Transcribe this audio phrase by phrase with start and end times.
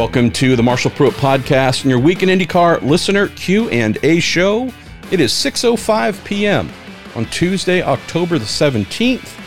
[0.00, 4.72] Welcome to the Marshall Pruett podcast and your weekend IndyCar listener Q and A show.
[5.10, 6.70] It is 6:05 p.m.
[7.14, 9.38] on Tuesday, October the 17th.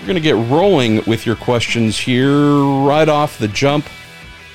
[0.00, 3.86] We're going to get rolling with your questions here right off the jump.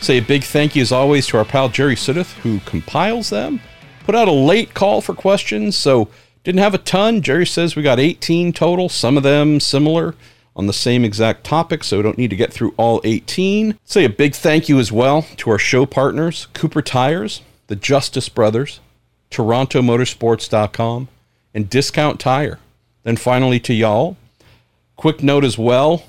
[0.01, 3.61] Say a big thank you as always to our pal Jerry Sudduth who compiles them.
[4.03, 6.09] Put out a late call for questions, so
[6.43, 7.21] didn't have a ton.
[7.21, 10.15] Jerry says we got 18 total, some of them similar
[10.59, 13.79] on the same exact topic, so we don't need to get through all 18.
[13.85, 18.27] Say a big thank you as well to our show partners, Cooper Tires, the Justice
[18.27, 18.81] Brothers,
[19.31, 21.07] TorontoMotorsports.com,
[21.53, 22.59] and Discount Tire.
[23.03, 24.17] Then finally to y'all.
[24.97, 26.03] Quick note as well,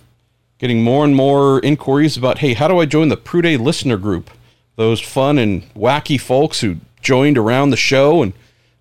[0.59, 4.31] getting more and more inquiries about, hey, how do I join the PrueDay listener group?
[4.75, 8.33] Those fun and wacky folks who joined around the show and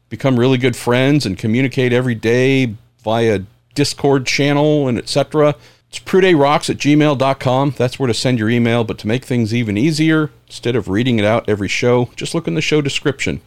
[0.10, 3.42] become really good friends and communicate every day via
[3.76, 5.56] Discord channel and etc.
[5.90, 7.74] It's pruedayrocks at gmail.com.
[7.76, 8.84] That's where to send your email.
[8.84, 12.48] But to make things even easier, instead of reading it out every show, just look
[12.48, 13.42] in the show description.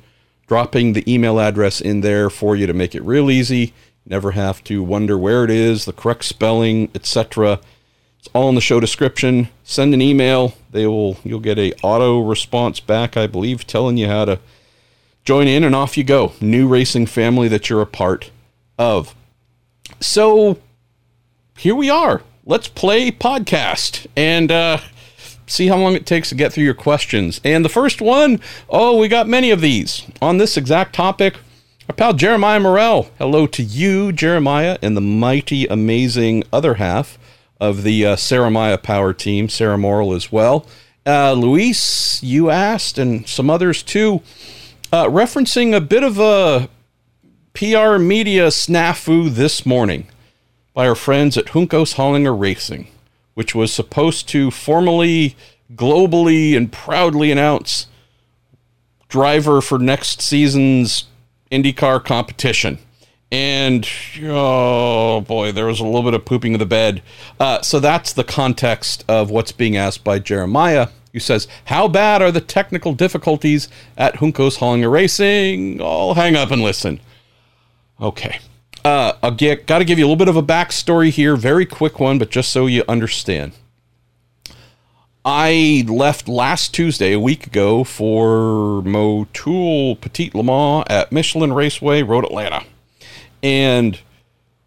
[0.49, 3.73] Dropping the email address in there for you to make it real easy.
[4.05, 7.61] Never have to wonder where it is, the correct spelling, etc.
[8.19, 9.49] It's all in the show description.
[9.63, 10.55] Send an email.
[10.73, 14.41] They will you'll get a auto response back, I believe, telling you how to
[15.25, 16.33] join in and off you go.
[16.41, 18.31] New racing family that you're a part
[18.79, 19.15] of.
[20.03, 20.59] So
[21.57, 22.23] here we are.
[22.45, 24.79] Let's play podcast and uh,
[25.47, 27.41] see how long it takes to get through your questions.
[27.45, 31.37] And the first one, oh, we got many of these on this exact topic.
[31.89, 33.11] Our pal Jeremiah Morel.
[33.17, 37.17] Hello to you, Jeremiah, and the mighty, amazing other half
[37.61, 40.67] of the uh, Sarah Power team, Sarah Morrill as well.
[41.07, 44.21] Uh, Luis, you asked, and some others too,
[44.93, 46.69] uh, referencing a bit of a
[47.55, 50.07] PR media snafu this morning
[50.73, 52.89] by our friends at Juncos Hollinger Racing,
[53.35, 55.37] which was supposed to formally,
[55.75, 57.89] globally, and proudly announce
[59.09, 61.05] driver for next season's
[61.51, 62.79] IndyCar competition.
[63.31, 63.87] And
[64.23, 67.03] oh boy, there was a little bit of pooping of the bed.
[67.39, 72.23] Uh, so that's the context of what's being asked by Jeremiah who says, How bad
[72.23, 73.69] are the technical difficulties
[73.99, 75.83] at Juncos Hollinger Racing?
[75.83, 77.01] I'll hang up and listen.
[78.01, 78.39] Okay.
[78.85, 82.01] Uh, get, got to give you a little bit of a backstory here, very quick
[82.01, 83.53] one, but just so you understand.
[85.25, 92.03] I left last Tuesday, a week ago, for Motul Petit Le Mans at Michelin Raceway,
[92.03, 92.65] Road Atlanta,
[93.41, 94.01] and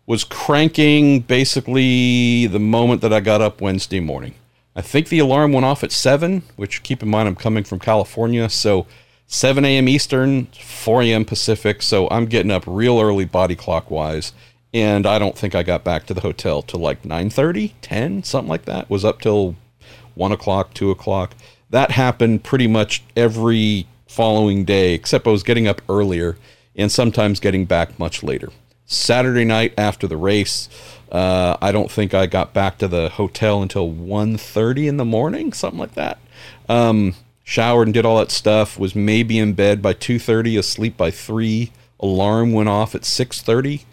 [0.06, 4.36] was cranking basically the moment that I got up Wednesday morning.
[4.78, 7.80] I think the alarm went off at 7, which keep in mind I'm coming from
[7.80, 8.88] California, so
[9.28, 9.88] 7 a.m.
[9.88, 11.25] Eastern, 4 a.m.
[11.25, 11.81] Pacific.
[11.81, 14.34] So I'm getting up real early body clock wise.
[14.74, 18.50] And I don't think I got back to the hotel till like 9:30, 10, something
[18.50, 18.90] like that.
[18.90, 19.56] Was up till
[20.16, 21.34] one o'clock, two o'clock.
[21.69, 26.38] That happened pretty much every following day, except I was getting up earlier
[26.75, 28.50] and sometimes getting back much later.
[28.86, 30.69] Saturday night after the race,
[31.12, 35.53] uh, I don't think I got back to the hotel until 1.30 in the morning,
[35.53, 36.19] something like that.
[36.69, 41.09] Um, showered and did all that stuff was maybe in bed by 2.30 asleep by
[41.09, 43.85] 3 alarm went off at 6.30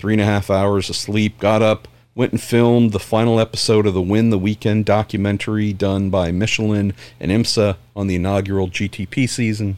[0.00, 1.38] three and a half hours of sleep.
[1.38, 6.10] Got up went and filmed the final episode of the win the weekend documentary done
[6.10, 9.76] by michelin and imsa on the inaugural gtp season.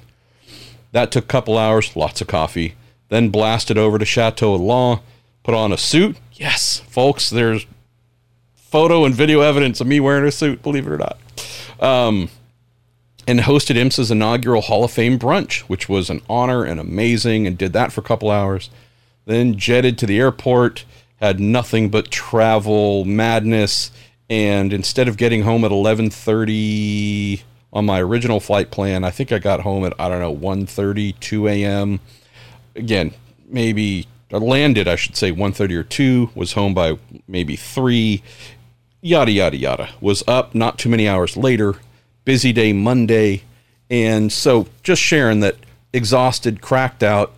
[0.92, 2.74] That took a couple hours lots of coffee.
[3.08, 5.00] Then blasted over to chateau Elan,
[5.42, 6.16] put on a suit.
[6.34, 6.80] Yes.
[6.86, 7.66] Folks there's
[8.54, 11.18] photo and video evidence of me wearing a suit believe it or not.
[11.80, 12.30] Um,
[13.26, 17.56] and hosted IMSA's inaugural Hall of Fame brunch, which was an honor and amazing, and
[17.56, 18.70] did that for a couple hours.
[19.24, 20.84] Then jetted to the airport,
[21.20, 23.92] had nothing but travel madness,
[24.28, 29.38] and instead of getting home at 11:30 on my original flight plan, I think I
[29.38, 32.00] got home at I don't know 1:30, 2 a.m.
[32.74, 33.12] Again,
[33.48, 38.22] maybe I landed, I should say 1:30 or 2, was home by maybe 3,
[39.00, 39.90] yada yada yada.
[40.00, 41.76] Was up not too many hours later
[42.24, 43.42] busy day Monday.
[43.90, 45.56] And so just sharing that
[45.92, 47.32] exhausted, cracked out,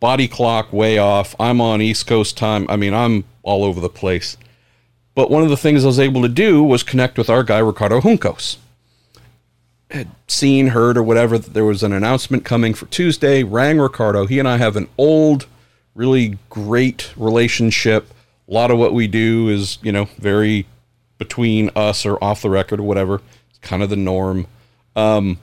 [0.00, 1.36] body clock way off.
[1.38, 2.66] I'm on East Coast time.
[2.68, 4.36] I mean, I'm all over the place.
[5.14, 7.58] But one of the things I was able to do was connect with our guy,
[7.58, 8.56] Ricardo Juncos.
[9.90, 14.26] Had seen, heard, or whatever that there was an announcement coming for Tuesday, rang Ricardo.
[14.26, 15.46] He and I have an old,
[15.94, 18.12] really great relationship.
[18.48, 20.66] A lot of what we do is, you know, very
[21.18, 23.20] between us or off the record or whatever
[23.62, 24.46] kind of the norm.
[24.96, 25.38] Um,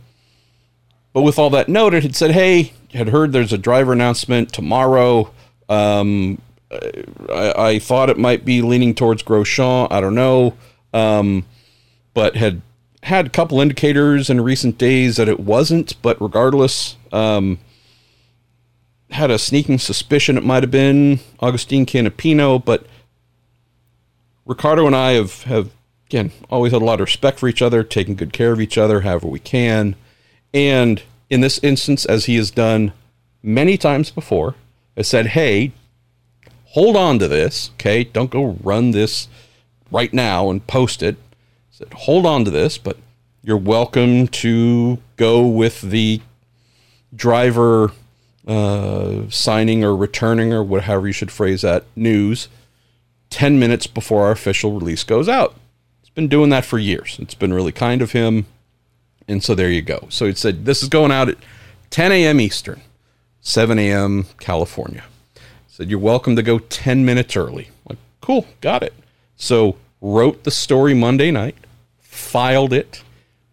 [1.13, 5.31] but with all that noted, had said, "Hey, had heard there's a driver announcement tomorrow.
[5.69, 6.41] Um,
[6.71, 9.87] I, I, thought it might be leaning towards Grosjean.
[9.91, 10.55] I don't know,
[10.93, 11.45] um,
[12.13, 12.61] but had
[13.03, 17.59] had a couple indicators in recent days that it wasn't, but regardless, um,
[19.11, 22.85] had a sneaking suspicion it might have been Augustine Canapino, but
[24.45, 25.71] Ricardo and I have, have
[26.07, 28.77] again always had a lot of respect for each other, taking good care of each
[28.77, 29.95] other however we can.
[30.53, 32.93] And in this instance, as he has done
[33.43, 34.55] many times before,
[34.95, 35.73] has said, Hey,
[36.69, 38.03] hold on to this, okay?
[38.03, 39.27] Don't go run this
[39.91, 41.17] right now and post it.
[41.71, 42.97] Said, hold on to this, but
[43.43, 46.21] you're welcome to go with the
[47.15, 47.91] driver
[48.47, 52.47] uh, signing or returning or whatever you should phrase that news
[53.29, 55.55] 10 minutes before our official release goes out.
[56.17, 57.19] Been doing that for years.
[57.21, 58.47] It's been really kind of him.
[59.27, 60.07] And so there you go.
[60.09, 61.37] So it said this is going out at
[61.91, 62.41] 10 a.m.
[62.41, 62.81] Eastern,
[63.41, 64.25] 7 a.m.
[64.39, 65.03] California.
[65.67, 67.69] Said you're welcome to go 10 minutes early.
[67.87, 68.95] Like, cool, got it.
[69.35, 71.53] So wrote the story Monday night,
[71.99, 73.03] filed it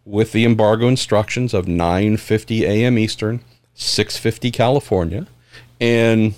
[0.07, 2.97] with the embargo instructions of 9:50 a.m.
[2.97, 3.41] Eastern,
[3.77, 5.27] 6:50 California,
[5.83, 6.35] and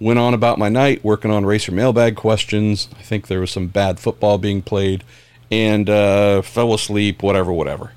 [0.00, 2.88] went on about my night working on racer mailbag questions.
[2.98, 5.04] I think there was some bad football being played,
[5.50, 7.22] and uh, fell asleep.
[7.22, 7.92] Whatever, whatever.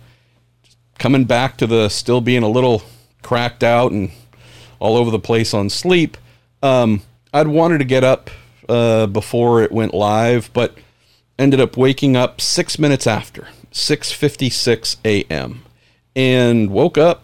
[0.99, 2.83] Coming back to the still being a little
[3.21, 4.11] cracked out and
[4.79, 6.17] all over the place on sleep.
[6.61, 7.01] Um,
[7.33, 8.29] I'd wanted to get up
[8.67, 10.75] uh, before it went live, but
[11.39, 15.63] ended up waking up six minutes after 6:56 a.m.
[16.15, 17.23] and woke up,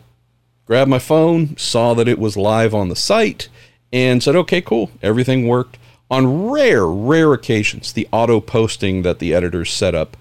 [0.66, 3.50] grabbed my phone, saw that it was live on the site
[3.92, 4.92] and said, okay, cool.
[5.02, 5.78] Everything worked.
[6.10, 10.16] On rare, rare occasions, the auto posting that the editors set up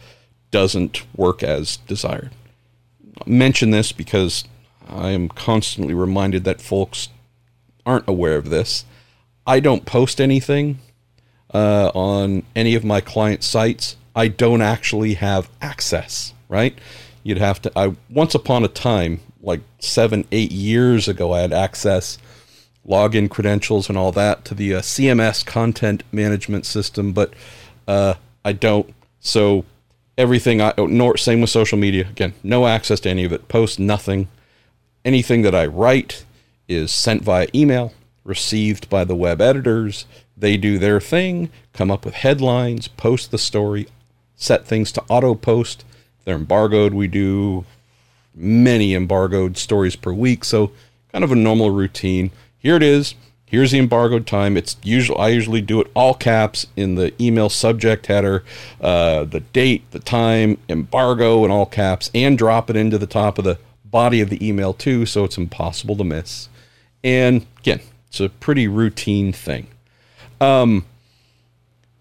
[0.50, 2.30] doesn't work as desired.
[3.18, 4.44] I'll mention this because
[4.88, 7.08] I am constantly reminded that folks
[7.84, 8.84] aren't aware of this.
[9.46, 10.80] I don't post anything
[11.54, 13.96] uh, on any of my client sites.
[14.14, 16.76] I don't actually have access, right?
[17.22, 17.72] You'd have to.
[17.76, 22.18] I once upon a time, like seven, eight years ago, I had access
[22.86, 27.34] login credentials and all that to the uh, CMS content management system, but
[27.88, 28.92] uh, I don't.
[29.20, 29.64] So
[30.16, 32.08] everything I nor same with social media.
[32.08, 33.48] Again, no access to any of it.
[33.48, 34.28] Post nothing.
[35.04, 36.24] Anything that I write
[36.68, 37.92] is sent via email,
[38.24, 40.06] received by the web editors.
[40.36, 43.86] They do their thing, come up with headlines, post the story,
[44.34, 45.84] set things to auto post.
[46.24, 46.92] they're embargoed.
[46.92, 47.64] We do
[48.34, 50.72] many embargoed stories per week, so
[51.12, 52.30] kind of a normal routine
[52.66, 53.14] here it is.
[53.44, 54.56] Here's the embargoed time.
[54.56, 55.20] It's usual.
[55.20, 58.42] I usually do it all caps in the email subject header,
[58.80, 63.38] uh, the date, the time, embargo in all caps, and drop it into the top
[63.38, 66.48] of the body of the email too, so it's impossible to miss.
[67.04, 69.68] And again, it's a pretty routine thing.
[70.40, 70.86] Um,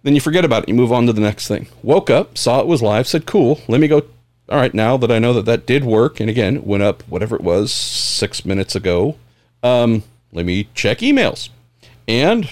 [0.01, 0.69] then you forget about it.
[0.69, 1.67] You move on to the next thing.
[1.83, 3.61] Woke up, saw it was live, said, "Cool.
[3.67, 4.01] Let me go."
[4.49, 7.35] All right, now that I know that that did work, and again, went up whatever
[7.35, 9.15] it was six minutes ago.
[9.61, 10.01] Um,
[10.31, 11.49] let me check emails.
[12.07, 12.49] And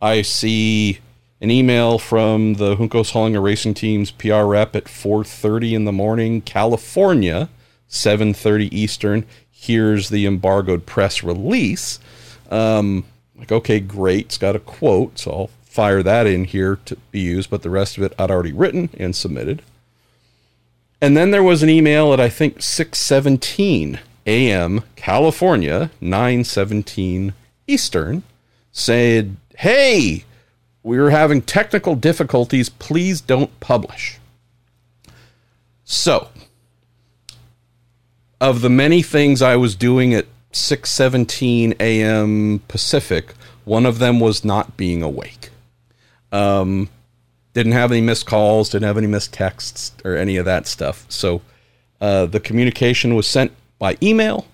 [0.00, 0.98] I see
[1.40, 6.40] an email from the Juncos Hollinger Racing Team's PR rep at 4:30 in the morning,
[6.40, 7.48] California,
[7.88, 9.24] 7:30 Eastern.
[9.50, 11.98] Here's the embargoed press release.
[12.50, 13.04] Um,
[13.36, 14.26] like, okay, great.
[14.26, 17.50] It's got a quote, so I'll fire that in here to be used.
[17.50, 19.62] But the rest of it I'd already written and submitted.
[21.00, 24.82] And then there was an email at I think 6:17 a.m.
[24.96, 27.32] California, 9:17
[27.66, 28.22] Eastern,
[28.72, 30.24] said, "Hey,
[30.82, 32.68] we are having technical difficulties.
[32.68, 34.18] Please don't publish."
[35.84, 36.28] So,
[38.40, 42.60] of the many things I was doing at 6:17 a.m.
[42.68, 45.50] Pacific, one of them was not being awake.
[46.32, 46.88] Um,
[47.54, 51.06] didn't have any missed calls, didn't have any missed texts or any of that stuff.
[51.08, 51.40] So,
[52.00, 54.46] uh, the communication was sent by email.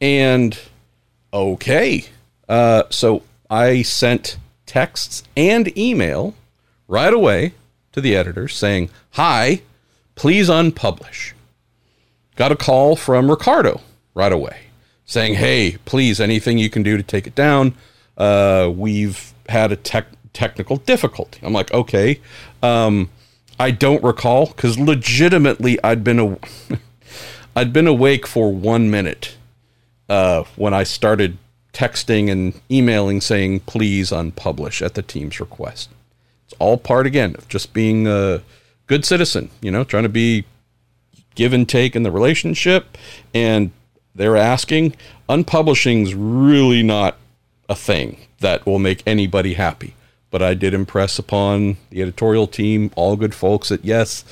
[0.00, 0.58] And
[1.32, 2.04] okay,
[2.48, 6.34] uh, so I sent texts and email
[6.86, 7.54] right away
[7.92, 9.62] to the editor saying, Hi,
[10.14, 11.32] please unpublish.
[12.36, 13.80] Got a call from Ricardo
[14.14, 14.68] right away
[15.04, 17.74] saying, Hey, please, anything you can do to take it down.
[18.16, 21.40] Uh, we've had a tech technical difficulty.
[21.42, 22.20] I'm like, okay.
[22.62, 23.10] Um,
[23.58, 26.38] I don't recall because legitimately I'd been a
[27.58, 29.36] I'd been awake for one minute
[30.08, 31.38] uh, when I started
[31.72, 35.90] texting and emailing saying, please unpublish at the team's request.
[36.44, 38.42] It's all part, again, of just being a
[38.86, 40.44] good citizen, you know, trying to be
[41.34, 42.96] give and take in the relationship.
[43.34, 43.72] And
[44.14, 44.94] they're asking,
[45.28, 47.16] unpublishing's really not
[47.68, 49.96] a thing that will make anybody happy.
[50.30, 54.24] But I did impress upon the editorial team, all good folks, that yes,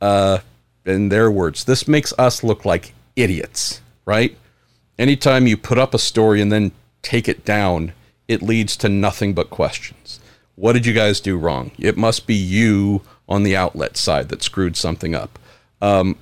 [0.00, 0.38] uh,
[0.84, 4.36] in their words, this makes us look like idiots, right?
[4.98, 6.72] Anytime you put up a story and then
[7.02, 7.92] take it down,
[8.28, 10.20] it leads to nothing but questions.
[10.54, 11.72] What did you guys do wrong?
[11.78, 15.38] It must be you on the outlet side that screwed something up.
[15.80, 16.16] Um,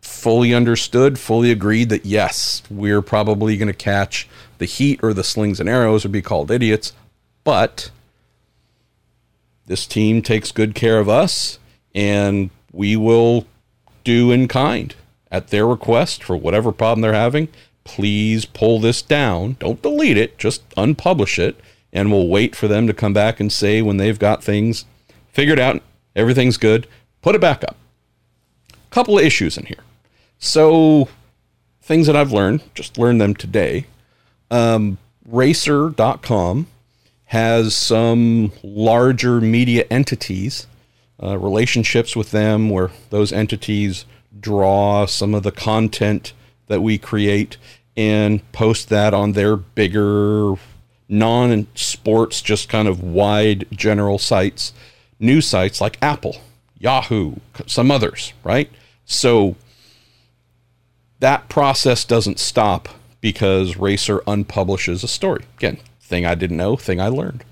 [0.00, 4.28] fully understood, fully agreed that yes, we're probably going to catch
[4.58, 6.92] the heat or the slings and arrows or be called idiots,
[7.44, 7.90] but
[9.66, 11.58] this team takes good care of us
[11.94, 13.46] and we will
[14.08, 14.94] do in kind
[15.30, 17.48] at their request for whatever problem they're having.
[17.84, 19.56] Please pull this down.
[19.60, 21.60] Don't delete it, just unpublish it.
[21.92, 24.86] And we'll wait for them to come back and say when they've got things
[25.30, 25.82] figured out,
[26.16, 26.86] everything's good,
[27.20, 27.76] put it back up.
[28.72, 29.84] A Couple of issues in here.
[30.38, 31.08] So,
[31.82, 33.86] things that I've learned, just learned them today.
[34.50, 34.96] Um,
[35.26, 36.66] racer.com
[37.26, 40.66] has some larger media entities,
[41.22, 44.04] uh, relationships with them where those entities
[44.38, 46.32] draw some of the content
[46.66, 47.56] that we create
[47.96, 50.54] and post that on their bigger
[51.08, 54.72] non sports, just kind of wide general sites,
[55.18, 56.36] news sites like Apple,
[56.78, 58.70] Yahoo, some others, right?
[59.04, 59.56] So
[61.18, 62.88] that process doesn't stop
[63.20, 65.44] because Racer unpublishes a story.
[65.56, 67.42] Again, thing I didn't know, thing I learned.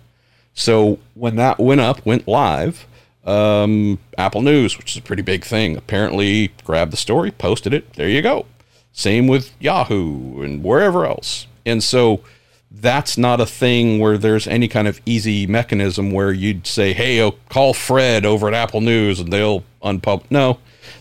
[0.54, 2.86] So when that went up, went live,
[3.26, 7.92] um, Apple News, which is a pretty big thing, apparently grabbed the story, posted it.
[7.94, 8.46] There you go.
[8.92, 11.46] Same with Yahoo and wherever else.
[11.66, 12.22] And so
[12.70, 17.20] that's not a thing where there's any kind of easy mechanism where you'd say, "Hey,
[17.20, 20.58] oh, call Fred over at Apple News and they'll unpub." No,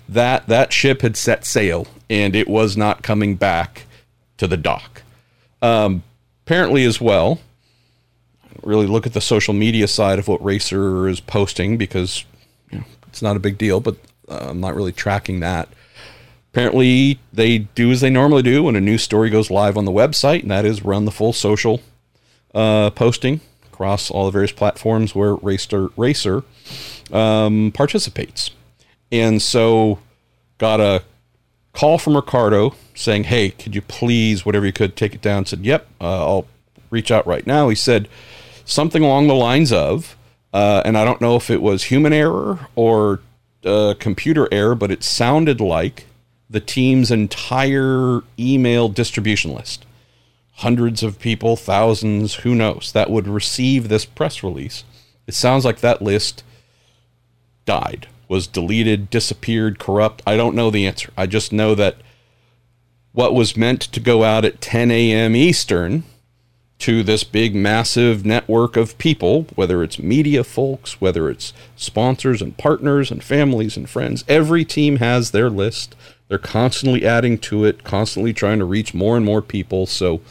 [0.10, 3.84] that that ship had set sail and it was not coming back
[4.38, 5.04] to the dock.
[5.62, 6.04] Um,
[6.46, 7.40] apparently, as well,
[8.66, 12.26] really look at the social media side of what Racer is posting because
[12.72, 15.70] you know, it's not a big deal, but uh, I'm not really tracking that.
[16.52, 19.92] Apparently, they do as they normally do when a new story goes live on the
[19.92, 21.82] website, and that is run the full social
[22.54, 26.44] uh, posting across all the various platforms where Racer, Racer
[27.12, 28.52] um, participates.
[29.12, 30.00] And so,
[30.58, 31.04] got a
[31.74, 35.46] call from Ricardo saying, Hey, could you please, whatever you could, take it down?
[35.46, 36.48] Said, Yep, uh, I'll
[36.90, 37.68] reach out right now.
[37.68, 38.08] He said
[38.66, 40.18] something along the lines of,
[40.54, 43.22] uh, and I don't know if it was human error or
[43.64, 46.08] uh, computer error, but it sounded like
[46.50, 49.86] the team's entire email distribution list.
[50.60, 54.84] Hundreds of people, thousands, who knows, that would receive this press release.
[55.28, 56.44] It sounds like that list
[57.66, 60.22] died, was deleted, disappeared, corrupt.
[60.26, 61.12] I don't know the answer.
[61.18, 61.98] I just know that
[63.12, 65.36] what was meant to go out at 10 a.m.
[65.36, 66.04] Eastern
[66.80, 72.58] to this big, massive network of people, whether it's media folks, whether it's sponsors and
[72.58, 74.26] partners and families and friends.
[74.28, 75.96] Every team has their list
[76.28, 79.86] they're constantly adding to it, constantly trying to reach more and more people.
[79.86, 80.22] So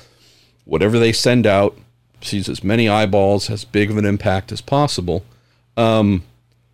[0.64, 1.78] whatever they send out
[2.20, 5.24] sees as many eyeballs, as big of an impact as possible.
[5.76, 6.24] Um,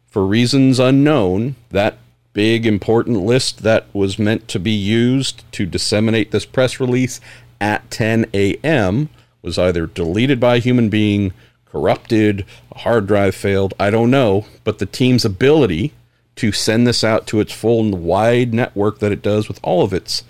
[0.06, 1.98] for reasons unknown, that
[2.32, 7.20] big important list that was meant to be used to disseminate this press release
[7.60, 9.10] at 10 a.m.
[9.42, 11.32] was either deleted by a human being,
[11.66, 15.92] corrupted, a hard drive failed, I don't know, but the team's ability
[16.36, 19.82] to send this out to its full and wide network that it does with all
[19.82, 20.24] of its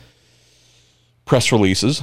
[1.25, 2.03] press releases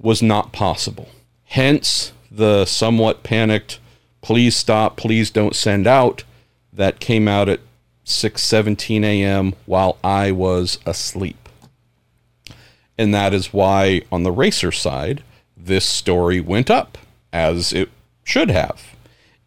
[0.00, 1.08] was not possible.
[1.44, 3.78] Hence the somewhat panicked
[4.22, 6.24] please stop, please don't send out
[6.72, 7.60] that came out at
[8.06, 9.54] 6:17 a.m.
[9.66, 11.48] while I was asleep.
[12.96, 15.22] And that is why on the racer side
[15.64, 16.98] this story went up
[17.32, 17.90] as it
[18.24, 18.82] should have.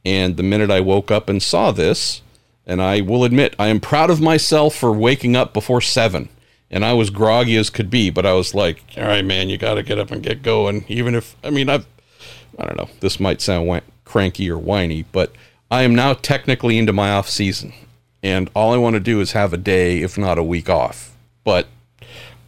[0.03, 2.21] And the minute I woke up and saw this,
[2.65, 6.29] and I will admit, I am proud of myself for waking up before seven.
[6.71, 9.57] And I was groggy as could be, but I was like, all right, man, you
[9.57, 10.83] got to get up and get going.
[10.87, 11.85] Even if, I mean, I've,
[12.57, 15.31] I don't know, this might sound cranky or whiny, but
[15.69, 17.73] I am now technically into my off season.
[18.23, 21.15] And all I want to do is have a day, if not a week off.
[21.43, 21.67] But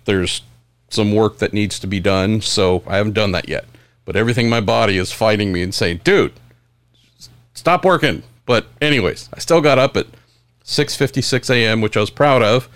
[0.05, 0.41] there's
[0.89, 3.65] some work that needs to be done, so I haven't done that yet.
[4.05, 6.33] But everything my body is fighting me and saying, dude,
[7.53, 10.07] stop working but anyways, I still got up at
[10.63, 12.67] 6:56 a.m., which I was proud of,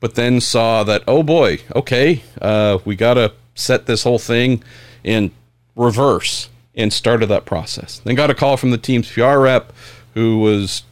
[0.00, 4.62] but then saw that oh boy, okay, uh, we got to set this whole thing
[5.02, 5.30] in
[5.74, 8.00] reverse and started that process.
[8.04, 9.72] Then got a call from the team's PR rep
[10.14, 10.82] who was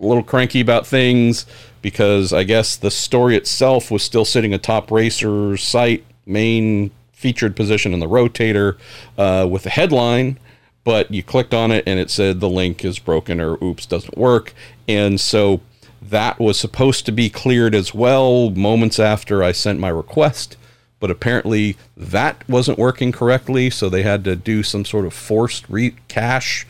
[0.00, 1.46] a little cranky about things
[1.82, 7.92] because I guess the story itself was still sitting atop Racer's site, main featured position
[7.92, 8.76] in the rotator,
[9.18, 10.38] uh, with a headline
[10.84, 14.18] but you clicked on it and it said the link is broken or oops doesn't
[14.18, 14.52] work.
[14.88, 15.60] And so
[16.00, 20.56] that was supposed to be cleared as well moments after I sent my request,
[20.98, 25.68] but apparently that wasn't working correctly, so they had to do some sort of forced
[25.68, 26.66] re- cache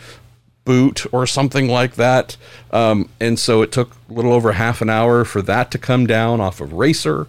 [0.65, 2.37] boot or something like that.
[2.71, 6.07] Um, and so it took a little over half an hour for that to come
[6.07, 7.27] down off of Racer.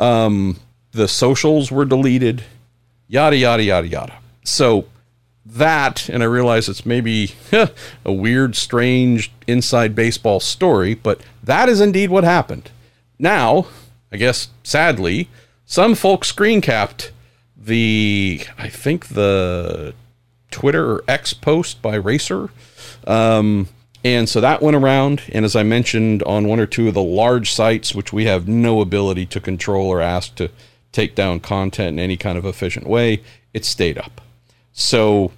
[0.00, 0.58] Um,
[0.92, 2.44] the socials were deleted,
[3.08, 4.14] yada, yada, yada, yada.
[4.44, 4.86] So
[5.44, 7.34] that, and I realize it's maybe
[8.04, 12.70] a weird, strange inside baseball story, but that is indeed what happened.
[13.18, 13.66] Now,
[14.10, 15.28] I guess sadly,
[15.64, 17.12] some folks screen capped
[17.56, 19.94] the, I think the
[20.52, 22.50] Twitter or X post by Racer.
[23.06, 23.68] Um,
[24.04, 25.22] and so that went around.
[25.32, 28.48] And as I mentioned on one or two of the large sites, which we have
[28.48, 30.50] no ability to control or ask to
[30.92, 33.22] take down content in any kind of efficient way,
[33.54, 34.20] it stayed up.
[34.72, 35.32] So,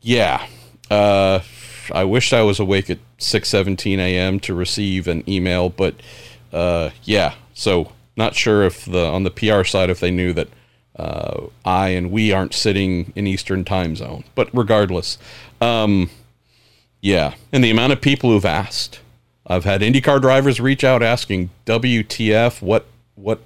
[0.00, 0.46] yeah,
[0.90, 1.40] uh,
[1.92, 4.40] I wish I was awake at 6:17 a.m.
[4.40, 5.94] to receive an email, but
[6.52, 10.48] uh, yeah, so not sure if the on the PR side if they knew that
[10.96, 15.18] uh, I and we aren't sitting in Eastern time zone, but regardless,
[15.60, 16.10] um,
[17.00, 19.00] yeah, and the amount of people who've asked,
[19.46, 23.40] I've had IndyCar drivers reach out asking WTF what what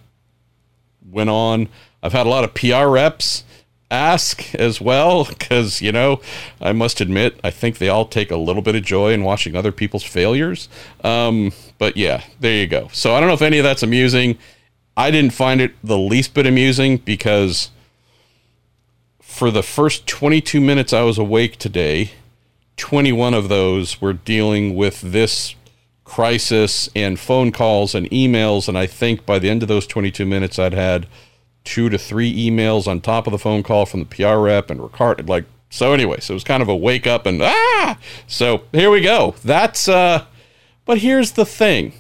[1.09, 1.69] went on.
[2.03, 3.45] I've had a lot of PR reps
[3.91, 6.21] ask as well because you know
[6.61, 9.55] i must admit i think they all take a little bit of joy in watching
[9.55, 10.69] other people's failures.
[11.05, 12.89] Um, but yeah there you go.
[12.93, 14.39] So i don't know if any of that's amusing
[14.97, 17.71] i didn't find it the least bit amusing because
[19.21, 22.11] for the first 22 minutes i was awake today
[22.77, 25.55] 21 of those were dealing with this
[26.05, 30.27] crisis and phone calls and emails and i think by the end of those 22
[30.27, 31.07] minutes i'd had
[31.65, 34.81] two to three emails on top of the phone call from the PR rep and
[34.81, 35.29] Ricard.
[35.29, 37.99] Like, so anyway, so it was kind of a wake up and ah.
[38.27, 39.35] So here we go.
[39.43, 40.27] That's uh.
[40.85, 41.95] But here's the thing.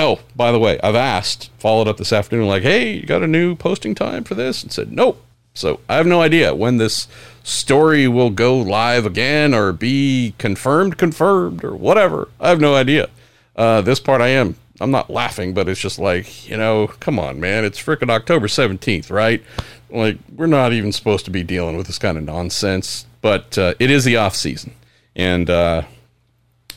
[0.00, 3.26] Oh, by the way, I've asked, followed up this afternoon, like, hey, you got a
[3.26, 4.62] new posting time for this?
[4.62, 5.22] And said, nope.
[5.52, 7.06] So I have no idea when this
[7.42, 12.28] story will go live again or be confirmed, confirmed, or whatever.
[12.40, 13.10] I have no idea.
[13.56, 17.18] Uh, this part I am I'm not laughing, but it's just like, you know, come
[17.18, 17.64] on, man.
[17.64, 19.42] It's freaking October 17th, right?
[19.90, 23.74] Like, we're not even supposed to be dealing with this kind of nonsense, but uh,
[23.78, 24.72] it is the off season.
[25.14, 25.82] And, uh,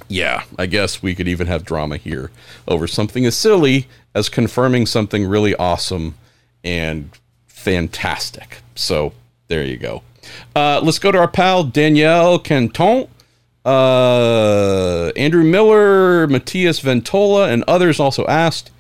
[0.08, 2.32] yeah, I guess we could even have drama here
[2.68, 6.16] over something as silly as confirming something really awesome
[6.64, 7.10] and
[7.48, 8.60] fantastic.
[8.76, 9.14] So,
[9.48, 10.04] there you go.
[10.56, 13.08] Uh, let's go to our pal Danielle Canton
[13.66, 18.72] uh, Andrew Miller, Matthias Ventola, and others also asked.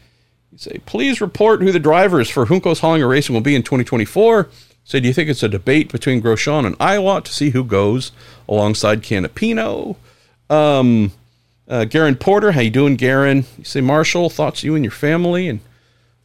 [0.52, 4.50] You say, please report who the drivers for Juncos Hollinger Racing will be in 2024.
[4.84, 8.12] Say, do you think it's a debate between Grosjean and Ilott to see who goes
[8.48, 9.96] alongside Canapino?
[10.50, 11.12] Um,
[11.68, 13.46] uh, Garen Porter, how you doing, Garen?
[13.58, 15.60] You say, Marshall, thoughts you and your family, and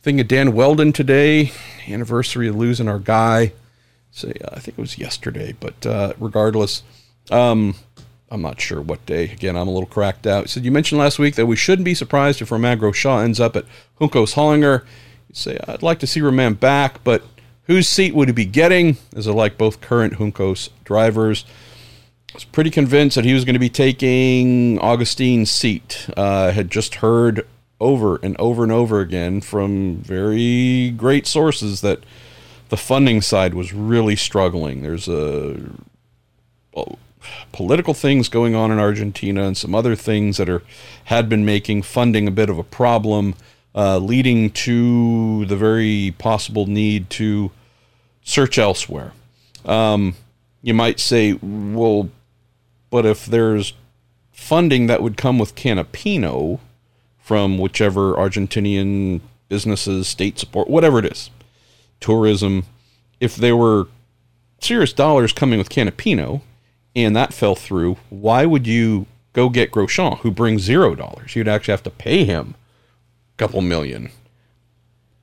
[0.02, 1.52] thinking of Dan Wheldon today,
[1.86, 3.52] anniversary of losing our guy.
[4.10, 6.82] Say, uh, I think it was yesterday, but uh, regardless,
[7.30, 7.76] um,
[8.30, 9.30] I'm not sure what day.
[9.30, 10.44] Again, I'm a little cracked out.
[10.44, 13.40] He said, You mentioned last week that we shouldn't be surprised if Romain Shaw ends
[13.40, 13.64] up at
[14.00, 14.82] Juncos Hollinger.
[15.28, 17.22] You say, I'd like to see Romain back, but
[17.64, 18.96] whose seat would he be getting?
[19.14, 21.44] As I like both current Juncos drivers.
[22.34, 26.08] Was pretty convinced that he was going to be taking Augustine's seat.
[26.16, 27.46] Uh, had just heard
[27.80, 32.00] over and over and over again from very great sources that
[32.68, 34.82] the funding side was really struggling.
[34.82, 35.58] There's a
[37.52, 40.62] political things going on in Argentina and some other things that are
[41.04, 43.34] had been making funding a bit of a problem,
[43.74, 47.50] uh, leading to the very possible need to
[48.22, 49.12] search elsewhere.
[49.64, 50.14] Um,
[50.62, 52.10] you might say, well,
[52.90, 53.74] but if there's
[54.32, 56.60] funding that would come with Canapino
[57.18, 61.30] from whichever Argentinian businesses, state support, whatever it is,
[62.00, 62.64] tourism,
[63.20, 63.88] if there were
[64.60, 66.42] serious dollars coming with Canapino,
[66.94, 71.36] and that fell through, why would you go get Grosjean, who brings zero dollars?
[71.36, 72.54] You'd actually have to pay him
[73.34, 74.10] a couple million.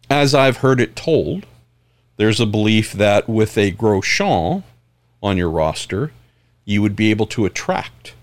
[0.09, 1.45] As I've heard it told,
[2.17, 4.63] there's a belief that with a Grosjean
[5.21, 6.11] on your roster,
[6.65, 8.13] you would be able to attract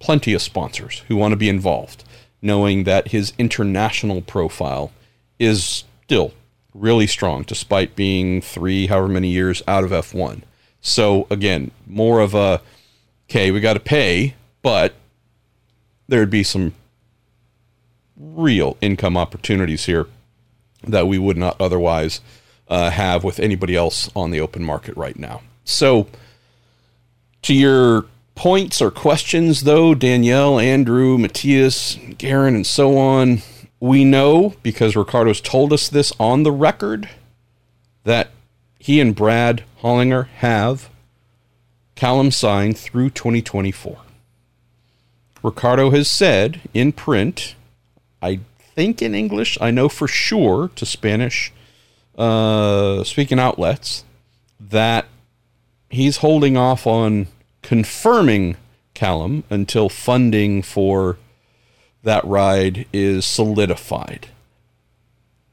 [0.00, 2.04] plenty of sponsors who want to be involved,
[2.42, 4.92] knowing that his international profile
[5.38, 6.32] is still
[6.74, 10.42] really strong despite being three, however many years out of F1.
[10.80, 12.60] So, again, more of a
[13.30, 14.94] okay, we got to pay, but
[16.08, 16.74] there'd be some
[18.16, 20.06] real income opportunities here
[20.86, 22.20] that we would not otherwise
[22.68, 25.40] uh, have with anybody else on the open market right now.
[25.64, 26.08] So,
[27.44, 33.42] to your points or questions, though, Danielle, Andrew, Matthias, Garen, and so on,
[33.80, 37.08] we know because Ricardo's told us this on the record
[38.04, 38.30] that
[38.78, 40.90] he and Brad Hollinger have
[41.94, 43.98] Callum signed through 2024.
[45.42, 47.54] Ricardo has said in print,
[48.20, 51.52] I think in English, I know for sure to Spanish
[52.16, 54.04] uh, speaking outlets,
[54.58, 55.06] that
[55.90, 57.26] he's holding off on
[57.64, 58.56] confirming
[58.94, 61.18] Callum until funding for
[62.04, 64.28] that ride is solidified.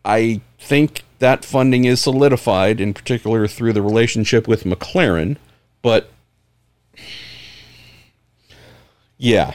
[0.06, 5.38] I think that funding is solidified, in particular through the relationship with McLaren,
[5.82, 6.12] but
[9.18, 9.54] yeah,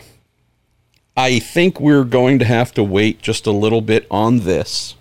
[1.17, 4.95] I think we're going to have to wait just a little bit on this.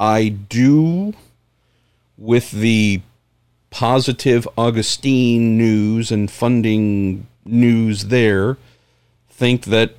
[0.00, 1.14] I do,
[2.16, 3.02] with the
[3.70, 8.56] positive Augustine news and funding news there,
[9.30, 9.94] think that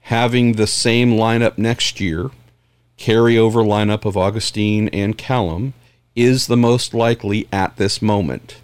[0.00, 2.30] having the same lineup next year,
[2.98, 5.74] carryover lineup of Augustine and Callum,
[6.14, 8.56] is the most likely at this moment.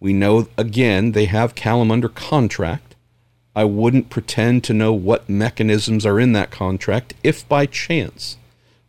[0.00, 2.96] We know, again, they have Callum under contract.
[3.54, 8.36] I wouldn't pretend to know what mechanisms are in that contract if by chance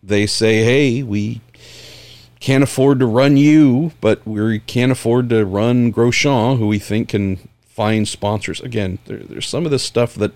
[0.02, 1.42] they say, hey, we
[2.44, 7.08] can't afford to run you, but we can't afford to run Grosjean, who we think
[7.08, 8.60] can find sponsors.
[8.60, 10.34] Again, there, there's some of this stuff that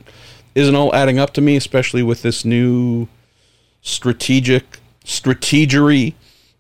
[0.56, 3.10] isn't all adding up to me, especially with this new
[3.82, 6.14] strategic strategery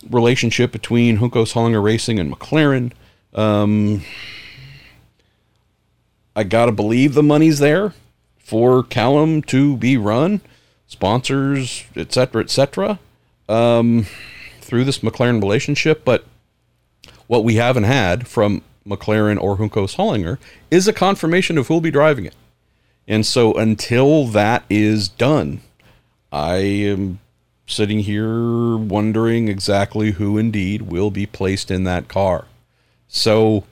[0.09, 2.91] relationship between Juncos Hollinger Racing and McLaren.
[3.33, 4.03] Um,
[6.35, 7.93] I gotta believe the money's there
[8.37, 10.41] for Callum to be run,
[10.87, 12.99] sponsors, etc., etc.
[13.47, 14.07] Um,
[14.67, 16.25] through this McLaren relationship, but
[17.27, 20.37] what we haven't had from McLaren or Juncos Hollinger
[20.69, 22.35] is a confirmation of who'll be driving it.
[23.07, 25.61] And so until that is done,
[26.31, 27.19] I am
[27.65, 32.45] sitting here wondering exactly who indeed will be placed in that car.
[33.07, 33.63] So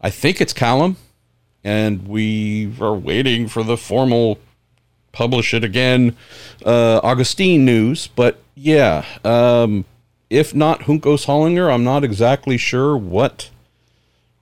[0.00, 0.96] I think it's Callum
[1.62, 4.38] and we are waiting for the formal
[5.12, 6.16] publish it again
[6.64, 8.06] uh, Augustine news.
[8.08, 9.84] But yeah, um,
[10.30, 13.50] if not Juncos Hollinger, I'm not exactly sure what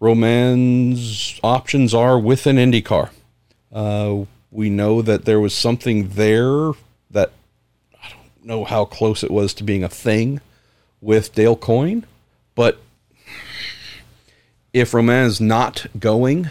[0.01, 3.11] Romain's options are with an IndyCar.
[3.73, 6.73] Uh, we know that there was something there
[7.11, 7.33] that
[8.03, 10.41] I don't know how close it was to being a thing
[11.01, 12.05] with Dale Coyne,
[12.55, 12.79] but
[14.73, 16.51] if Roman is not going,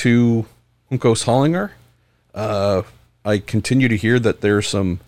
[0.00, 0.46] to
[0.90, 1.72] Juncos Hollinger.
[2.34, 2.82] Uh,
[3.22, 5.00] I continue to hear that there's some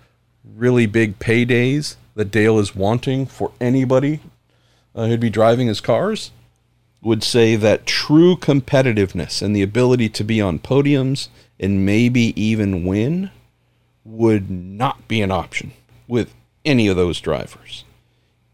[0.45, 4.21] really big paydays that Dale is wanting for anybody
[4.95, 6.31] uh, who'd be driving his cars.
[7.03, 12.85] Would say that true competitiveness and the ability to be on podiums and maybe even
[12.85, 13.31] win
[14.05, 15.73] would not be an option
[16.07, 16.33] with
[16.65, 17.85] any of those drivers.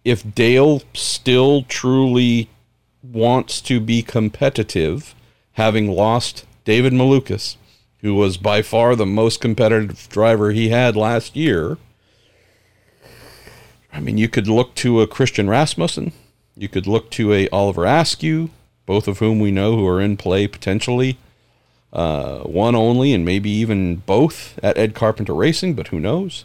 [0.02, 2.48] If Dale still truly
[3.02, 5.14] wants to be competitive,
[5.52, 7.56] having lost David Malukas,
[8.00, 11.78] who was by far the most competitive driver he had last year.
[13.92, 16.12] I mean, you could look to a Christian Rasmussen,
[16.56, 18.50] you could look to a Oliver Askew,
[18.86, 21.18] both of whom we know who are in play potentially.
[21.92, 26.44] Uh, one only, and maybe even both at Ed Carpenter Racing, but who knows?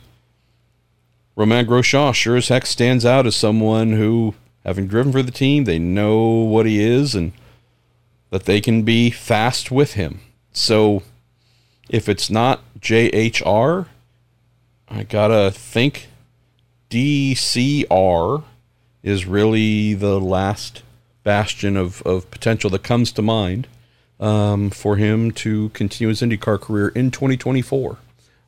[1.35, 5.63] Romain Grosjean sure as heck stands out as someone who, having driven for the team,
[5.63, 7.33] they know what he is, and
[8.29, 10.21] that they can be fast with him.
[10.51, 11.03] So
[11.89, 13.87] if it's not JHR,
[14.89, 16.07] I gotta think
[16.93, 18.43] DCR
[19.01, 20.83] is really the last
[21.23, 23.67] bastion of, of potential that comes to mind
[24.19, 27.97] um, for him to continue his IndyCar career in 2024.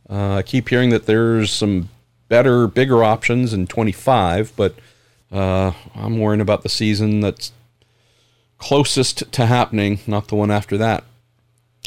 [0.07, 1.89] Uh, I keep hearing that there's some
[2.27, 4.75] better, bigger options in 25, but
[5.31, 7.51] uh, I'm worrying about the season that's
[8.59, 11.03] closest to happening, not the one after that.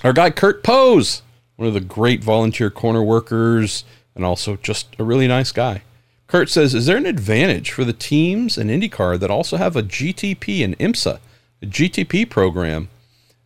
[0.03, 1.23] Our guy Kurt Pose,
[1.55, 3.85] one of the great volunteer corner workers
[4.17, 5.83] and also just a really nice guy.
[6.29, 9.83] Kurt says, Is there an advantage for the teams in IndyCar that also have a
[9.83, 11.19] GTP and IMSA,
[11.63, 12.91] a GTP program?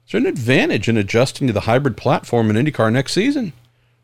[0.04, 3.52] Is there an advantage in adjusting to the hybrid platform in IndyCar next season?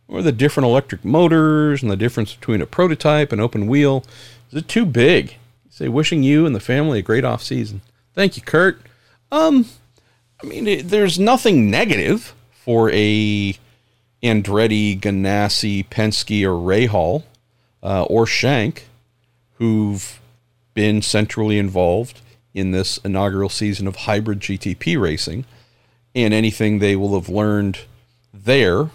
[0.06, 4.04] Or the different electric motors and the difference between a prototype and open wheel?
[4.50, 5.36] Is it too big?
[5.68, 7.82] Say, wishing you and the family a great off season.
[8.14, 8.80] Thank you, Kurt.
[9.30, 9.66] Um,
[10.42, 13.58] I mean, it, there's nothing negative for a
[14.22, 17.24] Andretti, Ganassi, Penske, or Rahal,
[17.82, 18.88] uh, or Shank,
[19.54, 20.20] who've
[20.74, 22.20] been centrally involved
[22.54, 25.44] in this inaugural season of hybrid GTP racing.
[26.14, 27.80] and anything they will have learned
[28.32, 28.90] there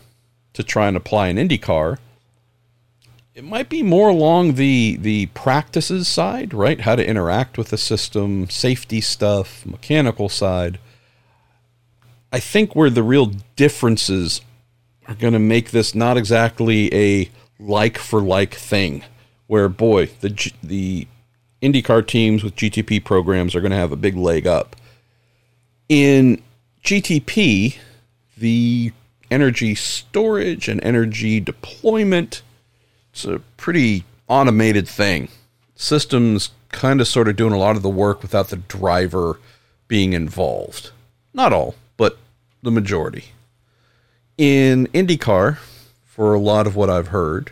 [0.53, 1.97] to try and apply an IndyCar.
[3.35, 6.81] It might be more along the the practices side, right?
[6.81, 10.79] How to interact with the system, safety stuff, mechanical side.
[12.31, 14.41] I think where the real differences
[15.07, 19.03] are going to make this not exactly a like for like thing,
[19.47, 21.07] where boy, the the
[21.61, 24.75] IndyCar teams with GTP programs are going to have a big leg up.
[25.87, 26.41] In
[26.83, 27.77] GTP,
[28.37, 28.91] the
[29.31, 32.41] energy storage and energy deployment,
[33.11, 35.29] it's a pretty automated thing.
[35.75, 39.39] Systems kind of sort of doing a lot of the work without the driver
[39.87, 40.91] being involved.
[41.33, 42.17] Not all, but
[42.61, 43.25] the majority.
[44.37, 45.59] In IndyCar,
[46.13, 47.51] for a lot of what I've heard,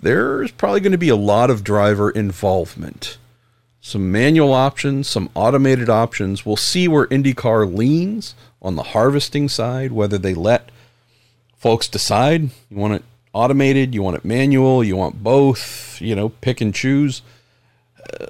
[0.00, 3.18] there's probably going to be a lot of driver involvement
[3.84, 6.46] some manual options, some automated options.
[6.46, 10.70] We'll see where IndyCar leans on the harvesting side, whether they let
[11.56, 16.28] folks decide you want it automated, you want it manual, you want both, you know,
[16.28, 17.22] pick and choose.
[17.98, 18.26] Uh,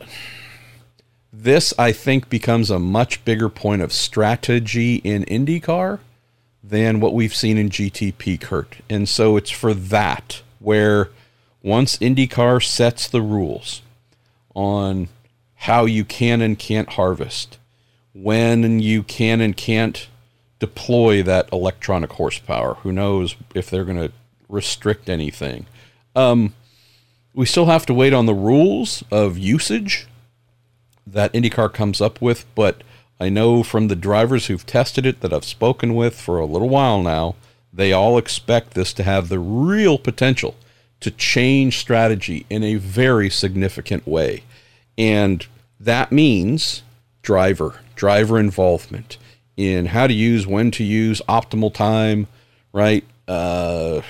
[1.31, 5.99] this, I think, becomes a much bigger point of strategy in IndyCar
[6.63, 8.77] than what we've seen in GTP, Kurt.
[8.89, 11.11] And so it's for that where
[11.63, 13.83] once IndyCar sets the rules
[14.55, 15.09] on
[15.55, 17.59] how you can and can't harvest,
[18.15, 20.09] when you can and can't
[20.59, 22.75] deploy that electronic horsepower.
[22.83, 24.13] Who knows if they're going to
[24.49, 25.67] restrict anything?
[26.15, 26.55] Um,
[27.35, 30.07] we still have to wait on the rules of usage
[31.07, 32.83] that IndyCar comes up with, but
[33.23, 36.69] I know from the drivers who've tested it that I've spoken with for a little
[36.69, 37.37] while now,
[37.73, 40.57] they all expect this to have the real potential
[40.99, 44.43] to change strategy in a very significant way.
[44.99, 45.47] And
[45.79, 46.83] that means
[47.23, 49.19] driver, driver involvement
[49.57, 52.27] in how to use, when to use, optimal time,
[52.73, 53.05] right?
[53.29, 54.01] Uh,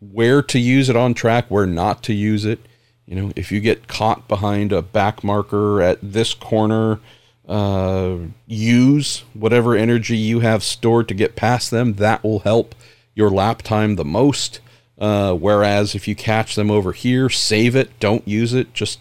[0.00, 2.60] where to use it on track, where not to use it.
[3.04, 6.98] You know, if you get caught behind a back marker at this corner,
[7.48, 11.94] uh, use whatever energy you have stored to get past them.
[11.94, 12.74] That will help
[13.14, 14.60] your lap time the most.
[14.98, 19.00] Uh, whereas if you catch them over here, save it, don't use it, just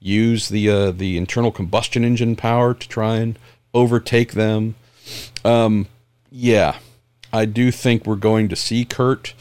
[0.00, 3.38] use the uh, the internal combustion engine power to try and
[3.72, 4.74] overtake them.
[5.44, 5.86] Um,
[6.30, 6.78] yeah,
[7.32, 9.32] I do think we're going to see Kurt.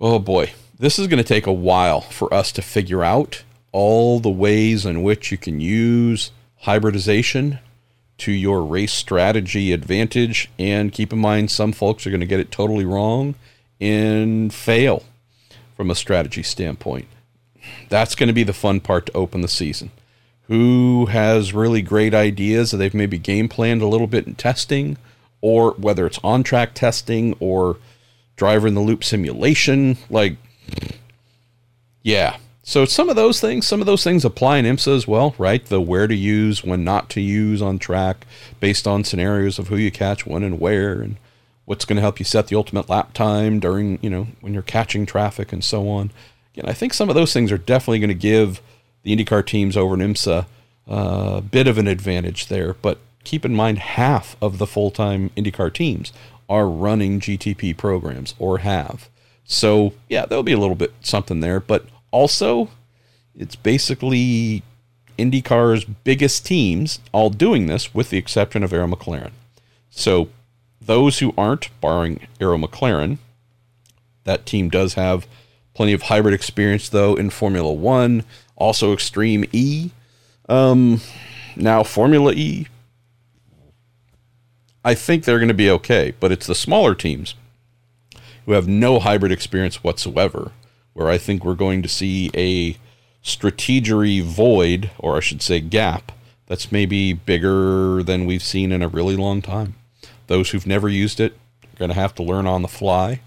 [0.00, 4.20] Oh boy, this is going to take a while for us to figure out all
[4.20, 6.30] the ways in which you can use
[6.64, 7.60] hybridization
[8.18, 10.50] to your race strategy advantage.
[10.58, 13.34] And keep in mind, some folks are going to get it totally wrong
[13.80, 15.02] and fail
[15.76, 17.08] from a strategy standpoint
[17.88, 19.90] that's going to be the fun part to open the season.
[20.48, 24.98] Who has really great ideas that they've maybe game planned a little bit in testing,
[25.40, 27.78] or whether it's on track testing or
[28.36, 29.96] driver in the loop simulation.
[30.10, 30.36] Like,
[32.02, 32.36] yeah.
[32.66, 35.62] So some of those things, some of those things apply in IMSA as well, right?
[35.62, 38.26] The where to use, when not to use on track,
[38.58, 41.16] based on scenarios of who you catch, when and where, and
[41.66, 44.62] what's going to help you set the ultimate lap time during, you know, when you're
[44.62, 46.10] catching traffic and so on.
[46.54, 48.62] Again, I think some of those things are definitely going to give
[49.02, 50.46] the IndyCar teams over in IMSA
[50.90, 52.72] uh, a bit of an advantage there.
[52.72, 56.14] But keep in mind, half of the full time IndyCar teams
[56.48, 59.10] are running GTP programs or have.
[59.44, 61.60] So, yeah, there'll be a little bit something there.
[61.60, 62.70] But also,
[63.36, 64.62] it's basically
[65.18, 69.32] IndyCar's biggest teams all doing this, with the exception of Arrow McLaren.
[69.90, 70.28] So,
[70.80, 73.18] those who aren't, barring Arrow McLaren,
[74.24, 75.26] that team does have
[75.74, 78.24] Plenty of hybrid experience though in Formula One,
[78.56, 79.90] also Extreme E.
[80.48, 81.00] Um,
[81.56, 82.68] now Formula E.
[84.84, 87.34] I think they're going to be okay, but it's the smaller teams
[88.46, 90.52] who have no hybrid experience whatsoever,
[90.94, 92.76] where I think we're going to see a
[93.22, 96.12] strategery void, or I should say gap,
[96.46, 99.74] that's maybe bigger than we've seen in a really long time.
[100.26, 101.32] Those who've never used it
[101.64, 103.20] are going to have to learn on the fly.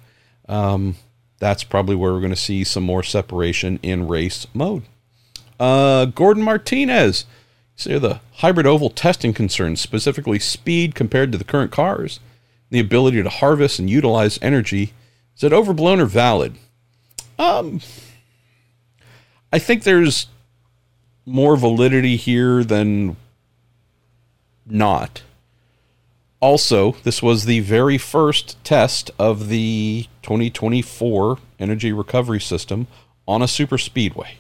[0.48, 0.96] Um,
[1.40, 4.84] that's probably where we're going to see some more separation in race mode.
[5.60, 7.26] Uh, Gordon Martinez.
[7.76, 12.20] So the hybrid oval testing concerns, specifically speed compared to the current cars,
[12.72, 14.94] the ability to harvest and utilize energy,
[15.36, 16.56] is it overblown or valid?
[17.38, 17.82] Um,
[19.52, 20.28] I think there's
[21.26, 23.18] more validity here than
[24.66, 25.24] not.
[26.40, 32.88] Also, this was the very first test of the 2024 energy recovery system
[33.28, 34.38] on a super speedway.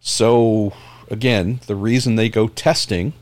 [0.00, 0.72] So,
[1.10, 3.12] again, the reason they go testing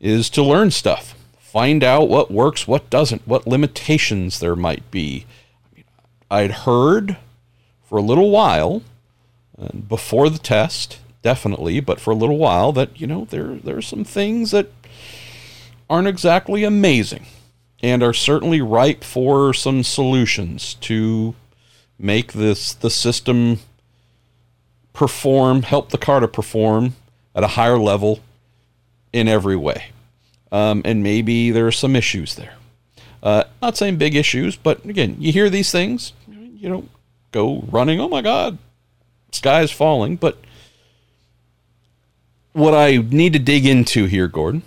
[0.00, 5.26] is to learn stuff, find out what works, what doesn't, what limitations there might be.
[6.30, 7.16] I'd heard
[7.88, 8.82] for a little while
[9.88, 13.82] before the test, definitely, but for a little while that you know there there are
[13.82, 14.70] some things that
[15.90, 17.26] aren't exactly amazing
[17.82, 21.34] and are certainly ripe for some solutions to
[21.98, 23.58] make this the system
[24.92, 26.94] perform, help the car to perform
[27.34, 28.20] at a higher level
[29.12, 29.86] in every way.
[30.50, 32.54] Um, and maybe there are some issues there.
[33.22, 36.90] Uh, not saying big issues, but again, you hear these things, you don't
[37.32, 38.58] go running, oh my God,
[39.32, 40.16] sky is falling.
[40.16, 40.38] But
[42.52, 44.62] what I need to dig into here, Gordon,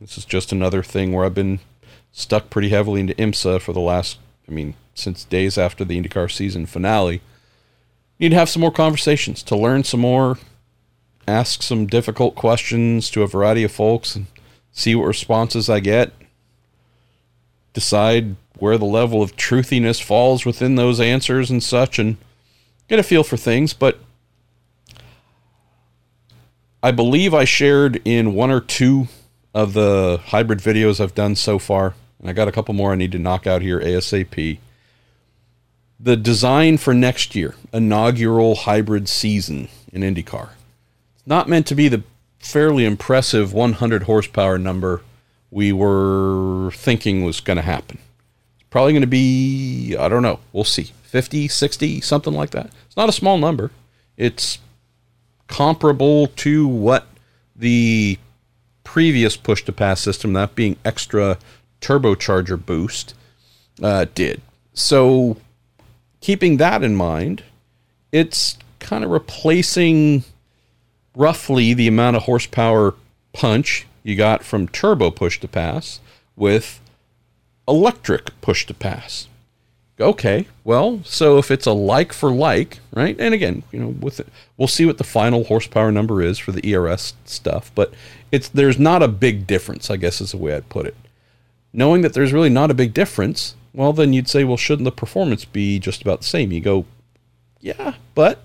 [0.00, 1.60] this is just another thing where I've been
[2.12, 4.18] stuck pretty heavily into IMSA for the last,
[4.48, 7.20] I mean, since days after the IndyCar season finale.
[8.18, 10.38] Need to have some more conversations to learn some more,
[11.26, 14.26] ask some difficult questions to a variety of folks, and
[14.70, 16.12] see what responses I get.
[17.72, 22.16] Decide where the level of truthiness falls within those answers and such, and
[22.88, 23.72] get a feel for things.
[23.72, 23.98] But
[26.82, 29.08] I believe I shared in one or two
[29.52, 32.96] of the hybrid videos I've done so far and I got a couple more I
[32.96, 34.58] need to knock out here ASAP.
[36.00, 40.52] The design for next year, inaugural hybrid season in IndyCar.
[41.16, 42.02] It's not meant to be the
[42.38, 45.02] fairly impressive 100 horsepower number
[45.50, 47.98] we were thinking was going to happen.
[48.74, 52.70] Probably going to be, I don't know, we'll see, 50, 60, something like that.
[52.86, 53.70] It's not a small number.
[54.16, 54.58] It's
[55.46, 57.06] comparable to what
[57.54, 58.18] the
[58.82, 61.38] previous push to pass system, that being extra
[61.80, 63.14] turbocharger boost
[63.80, 64.42] uh, did.
[64.72, 65.36] So,
[66.20, 67.44] keeping that in mind,
[68.10, 70.24] it's kind of replacing
[71.14, 72.94] roughly the amount of horsepower
[73.32, 76.00] punch you got from turbo push to pass
[76.34, 76.80] with
[77.66, 79.28] electric push to pass.
[80.00, 83.16] Okay, well, so if it's a like for like, right?
[83.18, 86.50] And again, you know, with it, we'll see what the final horsepower number is for
[86.50, 87.94] the ERS stuff, but
[88.32, 90.96] it's there's not a big difference, I guess is the way I'd put it
[91.74, 94.92] knowing that there's really not a big difference, well, then you'd say, well, shouldn't the
[94.92, 96.52] performance be just about the same?
[96.52, 96.86] You go,
[97.60, 98.44] yeah, but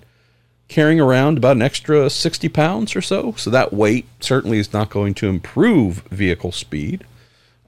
[0.67, 4.89] carrying around about an extra 60 pounds or so, so that weight certainly is not
[4.89, 7.05] going to improve vehicle speed.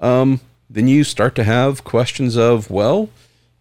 [0.02, 0.42] Um,
[0.74, 3.10] then you start to have questions of, well,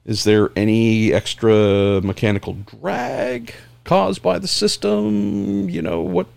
[0.04, 5.68] is there any extra mechanical drag caused by the system?
[5.68, 6.28] You know, what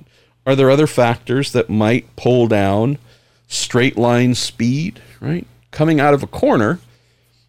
[0.45, 2.97] are there other factors that might pull down
[3.47, 5.47] straight line speed, right?
[5.73, 6.79] coming out of a corner,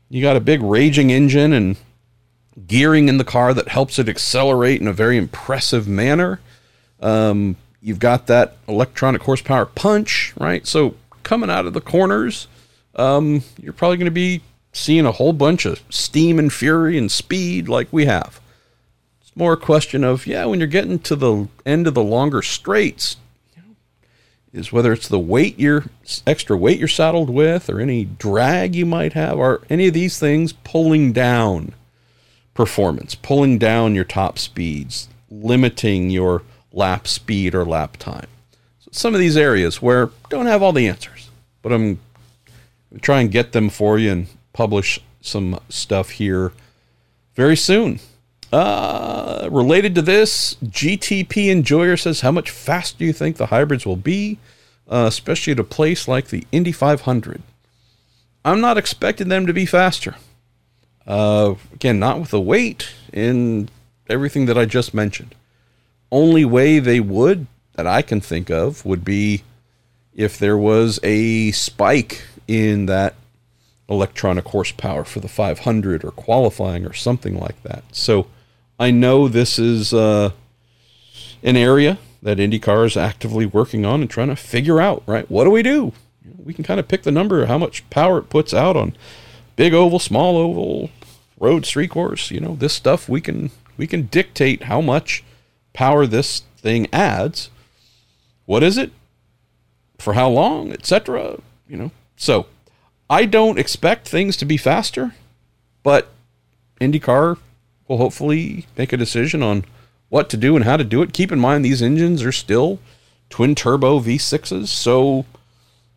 [0.08, 1.76] you got a big raging engine and
[2.66, 6.40] gearing in the car that helps it accelerate in a very impressive manner.
[7.00, 10.66] Um, you've got that electronic horsepower punch, right?
[10.66, 12.48] So coming out of the corners,
[12.96, 17.10] um, you're probably going to be seeing a whole bunch of steam and fury and
[17.10, 18.40] speed like we have.
[19.20, 22.42] It's more a question of, yeah, when you're getting to the end of the longer
[22.42, 23.16] straights,
[24.54, 25.84] is whether it's the weight you're
[26.26, 30.18] extra weight you're saddled with or any drag you might have are any of these
[30.18, 31.74] things pulling down
[32.54, 38.28] performance pulling down your top speeds limiting your lap speed or lap time
[38.78, 41.30] so some of these areas where don't have all the answers
[41.60, 41.98] but i'm
[43.00, 46.52] try and get them for you and publish some stuff here
[47.34, 48.00] very soon
[48.54, 53.84] uh, related to this, GTP Enjoyer says, How much faster do you think the hybrids
[53.84, 54.38] will be,
[54.88, 57.42] uh, especially at a place like the Indy 500?
[58.44, 60.14] I'm not expecting them to be faster.
[61.04, 63.72] Uh, again, not with the weight and
[64.08, 65.34] everything that I just mentioned.
[66.12, 69.42] Only way they would, that I can think of, would be
[70.14, 73.14] if there was a spike in that
[73.88, 77.84] electronic horsepower for the 500 or qualifying or something like that.
[77.92, 78.26] So,
[78.78, 80.30] I know this is uh,
[81.42, 85.30] an area that IndyCar is actively working on and trying to figure out, right?
[85.30, 85.92] What do we do?
[86.42, 88.96] We can kind of pick the number, how much power it puts out on
[89.56, 90.90] big oval, small oval,
[91.38, 92.30] road, street course.
[92.30, 95.22] You know, this stuff we can we can dictate how much
[95.72, 97.50] power this thing adds.
[98.46, 98.90] What is it?
[99.98, 101.38] For how long, etc.
[101.68, 101.90] You know.
[102.16, 102.46] So
[103.08, 105.14] I don't expect things to be faster,
[105.82, 106.08] but
[106.80, 107.38] IndyCar
[107.86, 109.64] will hopefully make a decision on
[110.08, 111.12] what to do and how to do it.
[111.12, 112.78] Keep in mind these engines are still
[113.30, 115.26] twin turbo V6s, so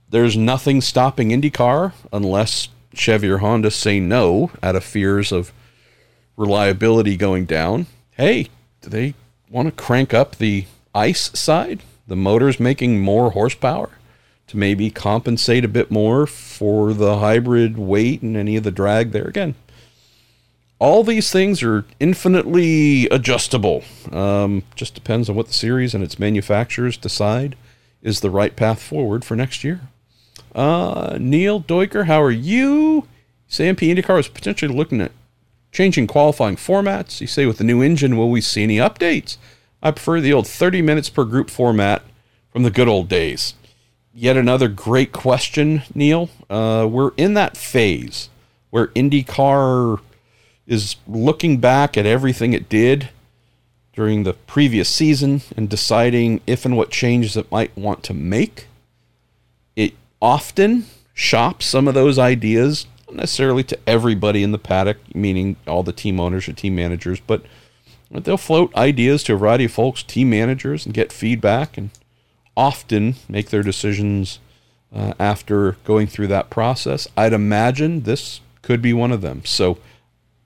[0.09, 5.51] there's nothing stopping IndyCar unless Chevy or Honda say no out of fears of
[6.35, 7.87] reliability going down.
[8.11, 8.49] Hey,
[8.81, 9.13] do they
[9.49, 10.65] want to crank up the
[10.95, 11.83] ICE side?
[12.07, 13.91] The motor's making more horsepower
[14.47, 19.11] to maybe compensate a bit more for the hybrid weight and any of the drag
[19.11, 19.25] there.
[19.25, 19.55] Again,
[20.79, 23.83] all these things are infinitely adjustable.
[24.11, 27.55] Um, just depends on what the series and its manufacturers decide
[28.01, 29.81] is the right path forward for next year.
[30.55, 33.07] Uh, Neil Doiker, how are you?
[33.47, 35.11] Say MP IndyCar is potentially looking at
[35.71, 37.21] changing qualifying formats.
[37.21, 39.37] You say with the new engine, will we see any updates?
[39.81, 42.03] I prefer the old 30 minutes per group format
[42.51, 43.53] from the good old days.
[44.19, 46.31] Yet another great question, Neil.
[46.49, 48.29] Uh, we're in that phase
[48.71, 49.99] where IndyCar
[50.65, 53.09] is looking back at everything it did
[53.93, 58.65] during the previous season and deciding if and what changes it might want to make.
[59.75, 65.57] It often shops some of those ideas, not necessarily to everybody in the paddock, meaning
[65.67, 67.43] all the team owners or team managers, but
[68.09, 71.91] they'll float ideas to a variety of folks, team managers, and get feedback and
[72.57, 74.39] often make their decisions
[74.93, 77.07] uh, after going through that process.
[77.15, 79.45] I'd imagine this could be one of them.
[79.45, 79.77] So,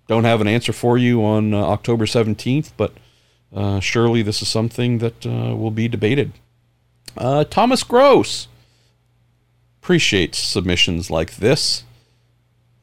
[0.08, 2.94] don't have an answer for you on uh, October 17th, but
[3.56, 6.34] uh, surely this is something that uh, will be debated.
[7.18, 8.48] Uh, Thomas Gross
[9.82, 11.84] appreciates submissions like this.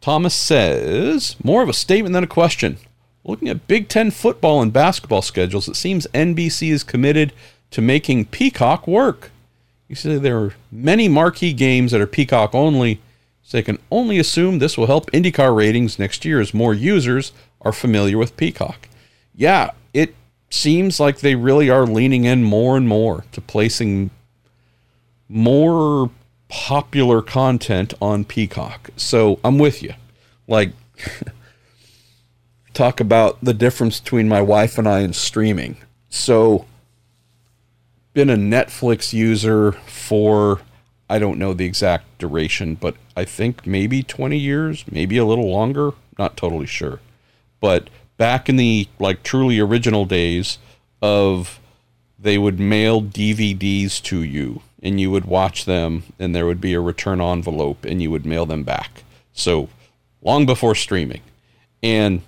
[0.00, 2.78] Thomas says, more of a statement than a question.
[3.24, 7.32] Looking at Big Ten football and basketball schedules, it seems NBC is committed
[7.70, 9.30] to making Peacock work.
[9.88, 13.00] You see, there are many marquee games that are Peacock only,
[13.42, 17.32] so they can only assume this will help IndyCar ratings next year as more users
[17.62, 18.88] are familiar with Peacock.
[19.34, 20.14] Yeah, it
[20.50, 24.10] seems like they really are leaning in more and more to placing
[25.28, 26.10] more
[26.48, 28.90] popular content on Peacock.
[28.96, 29.94] So I'm with you.
[30.46, 30.72] Like,
[32.74, 35.76] talk about the difference between my wife and I in streaming.
[36.08, 36.66] So,
[38.18, 40.60] been a Netflix user for
[41.08, 45.48] I don't know the exact duration, but I think maybe 20 years, maybe a little
[45.48, 46.98] longer, not totally sure.
[47.60, 50.58] But back in the like truly original days
[51.00, 51.60] of
[52.18, 56.74] they would mail DVDs to you and you would watch them and there would be
[56.74, 59.04] a return envelope and you would mail them back.
[59.32, 59.68] So
[60.22, 61.22] long before streaming.
[61.84, 62.22] And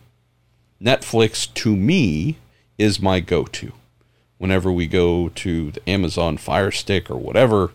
[0.81, 2.39] Netflix to me
[2.79, 3.73] is my go-to.
[4.41, 7.73] Whenever we go to the Amazon Fire Stick or whatever,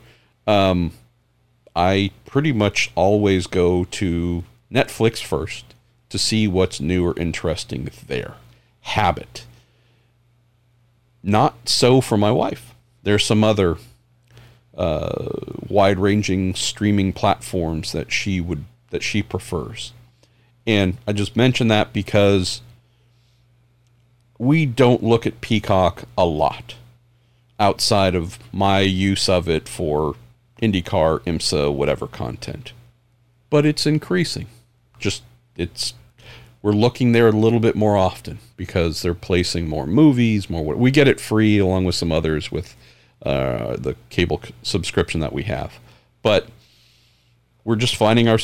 [0.48, 0.94] um,
[1.76, 4.44] I pretty much always go to
[4.74, 5.76] Netflix first
[6.10, 8.34] to see what's new or interesting there.
[8.82, 9.46] Habit.
[11.22, 12.74] Not so for my wife.
[13.04, 13.78] There's some other
[14.76, 15.28] uh,
[15.70, 19.94] wide-ranging streaming platforms that she would that she prefers,
[20.66, 22.62] and I just mention that because
[24.38, 26.76] we don't look at Peacock a lot
[27.60, 30.16] outside of my use of it for
[30.62, 32.74] IndyCar, IMSA, whatever content.
[33.50, 34.48] But it's increasing.
[35.00, 35.24] Just
[35.56, 35.94] it's
[36.62, 40.92] we're looking there a little bit more often because they're placing more movies, more we
[40.92, 42.76] get it free along with some others with
[43.24, 45.80] uh, the cable subscription that we have.
[46.24, 46.48] But
[47.64, 48.40] we're just finding our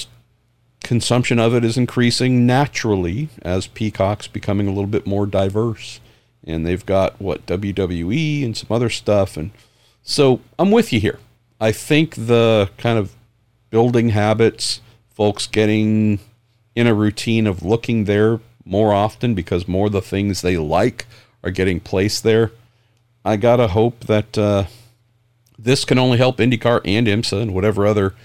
[0.84, 6.00] consumption of it is increasing naturally as Peacock's becoming a little bit more diverse.
[6.44, 9.38] And they've got what WWE and some other stuff.
[9.38, 9.52] And
[10.04, 11.20] so I'm with you here.
[11.60, 13.16] I think the kind of
[13.70, 14.82] building habits,
[15.14, 16.20] folks getting
[16.76, 21.06] in a routine of looking there more often because more of the things they like
[21.44, 22.52] are getting placed there.
[23.24, 24.66] I gotta hope that uh,
[25.58, 28.16] this can only help IndyCar and IMSA and whatever other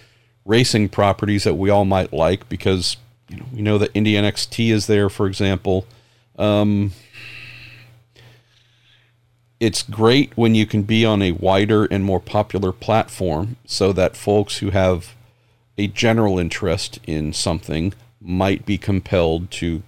[0.46, 2.96] racing properties that we all might like because
[3.28, 5.86] you know we know that Indy NXT is there, for example.
[6.38, 6.92] Um,
[9.58, 14.16] it's great when you can be on a wider and more popular platform so that
[14.16, 15.14] folks who have
[15.78, 19.82] a general interest in something might be compelled to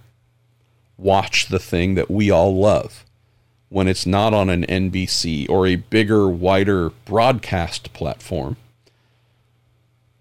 [0.97, 3.05] watch the thing that we all love
[3.69, 8.57] when it's not on an NBC or a bigger, wider broadcast platform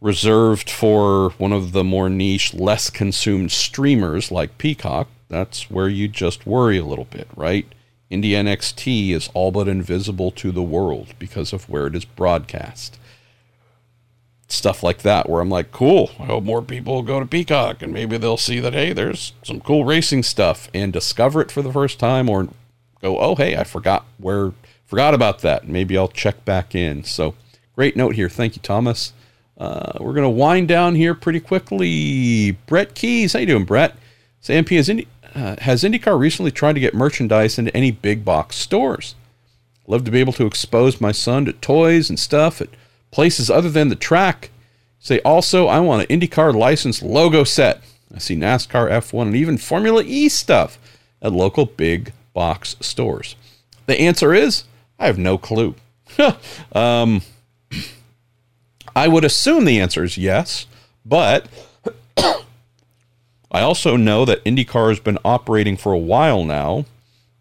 [0.01, 5.09] reserved for one of the more niche, less consumed streamers like Peacock.
[5.29, 7.67] That's where you just worry a little bit, right?
[8.11, 12.99] Indy NXT is all but invisible to the world because of where it is broadcast.
[14.49, 17.93] Stuff like that, where I'm like, cool, I hope more people go to Peacock and
[17.93, 21.73] maybe they'll see that, hey, there's some cool racing stuff and discover it for the
[21.73, 22.49] first time or
[23.03, 24.53] go, oh, hey, I forgot where,
[24.87, 25.69] forgot about that.
[25.69, 27.05] Maybe I'll check back in.
[27.05, 27.35] So,
[27.75, 28.31] great note here.
[28.31, 29.13] Thank you, Thomas.
[29.59, 32.53] Uh, we're going to wind down here pretty quickly.
[32.67, 33.97] Brett Keys, how you doing, Brett?
[34.41, 38.25] Sam P, has Indy, uh, has IndyCar recently tried to get merchandise into any big
[38.25, 39.17] box stores?
[39.87, 42.69] Love to be able to expose my son to toys and stuff at
[43.11, 44.51] places other than the track
[44.99, 47.83] say also, I want an IndyCar license logo set.
[48.15, 50.79] I see NASCAR, F1, and even Formula E stuff
[51.21, 53.37] at local big box stores.
[53.87, 54.65] The answer is
[54.99, 55.75] I have no clue.
[56.73, 57.23] um,
[58.99, 60.67] I would assume the answer is yes,
[61.07, 61.47] but
[62.17, 66.85] I also know that IndyCar has been operating for a while now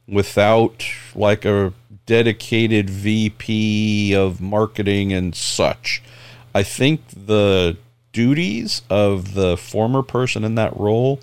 [0.07, 0.85] without
[1.15, 1.73] like a
[2.05, 6.03] dedicated VP of marketing and such.
[6.53, 7.75] I think the
[8.13, 11.19] duties of the former person in that role,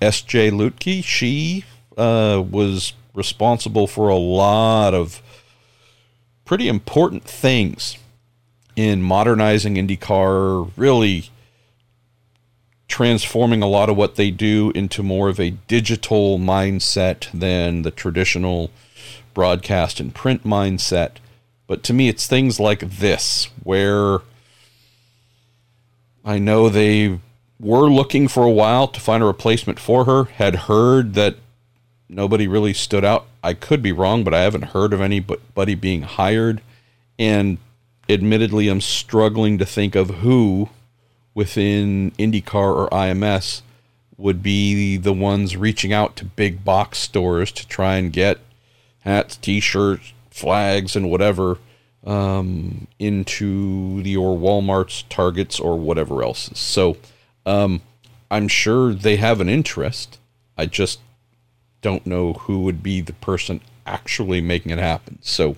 [0.00, 0.52] S.J.
[0.52, 1.66] Luedtke, she
[1.98, 5.20] uh, was responsible for a lot of
[6.46, 7.98] pretty important things
[8.76, 11.30] in modernizing IndyCar, really
[12.88, 17.90] transforming a lot of what they do into more of a digital mindset than the
[17.90, 18.70] traditional
[19.32, 21.12] broadcast and print mindset.
[21.66, 24.18] But to me, it's things like this, where
[26.24, 27.20] I know they
[27.60, 31.36] were looking for a while to find a replacement for her, had heard that
[32.08, 33.26] nobody really stood out.
[33.42, 36.60] I could be wrong, but I haven't heard of anybody being hired.
[37.18, 37.58] And
[38.10, 40.68] admittedly, I'm struggling to think of who
[41.34, 43.62] within IndyCar or IMS
[44.16, 48.38] would be the ones reaching out to big box stores to try and get
[49.00, 51.58] hats, t-shirts, flags, and whatever
[52.04, 56.50] um, into or Walmart's, Targets, or whatever else.
[56.54, 56.96] So
[57.46, 57.80] um,
[58.30, 60.18] I'm sure they have an interest.
[60.56, 61.00] I just
[61.80, 65.18] don't know who would be the person actually making it happen.
[65.22, 65.56] So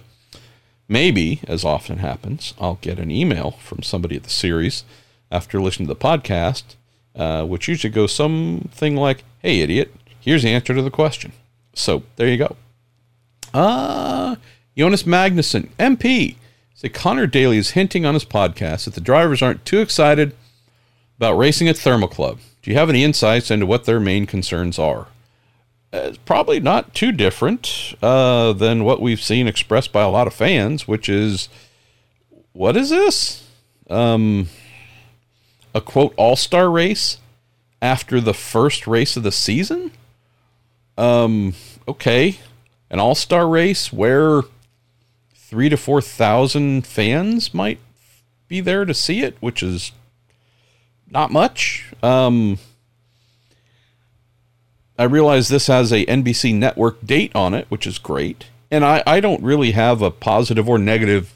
[0.88, 4.84] maybe, as often happens, I'll get an email from somebody at the series
[5.30, 6.76] after listening to the podcast,
[7.16, 11.32] uh, which usually goes something like, "Hey, idiot, here's the answer to the question."
[11.74, 12.56] So there you go.
[13.54, 14.36] Ah, uh,
[14.76, 16.36] Jonas Magnuson, MP.
[16.74, 20.34] Say Connor Daly is hinting on his podcast that the drivers aren't too excited
[21.16, 22.38] about racing at Thermal Club.
[22.62, 25.08] Do you have any insights into what their main concerns are?
[25.92, 30.34] It's probably not too different uh, than what we've seen expressed by a lot of
[30.34, 31.48] fans, which is
[32.52, 33.46] what is this?
[33.90, 34.48] Um,
[35.74, 37.18] a quote all star race
[37.80, 39.90] after the first race of the season?
[40.96, 41.54] Um,
[41.86, 42.38] okay.
[42.90, 44.42] An all star race where
[45.34, 47.78] three to 4,000 fans might
[48.48, 49.92] be there to see it, which is
[51.10, 51.92] not much.
[52.02, 52.58] Um,
[55.02, 58.44] I realize this has a NBC network date on it, which is great.
[58.70, 61.34] And I, I don't really have a positive or negative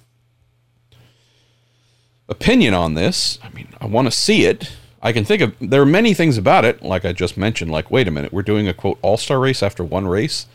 [2.28, 3.40] opinion on this.
[3.42, 4.70] I mean, I want to see it.
[5.02, 7.72] I can think of there are many things about it, like I just mentioned.
[7.72, 10.46] Like, wait a minute, we're doing a quote all star race after one race.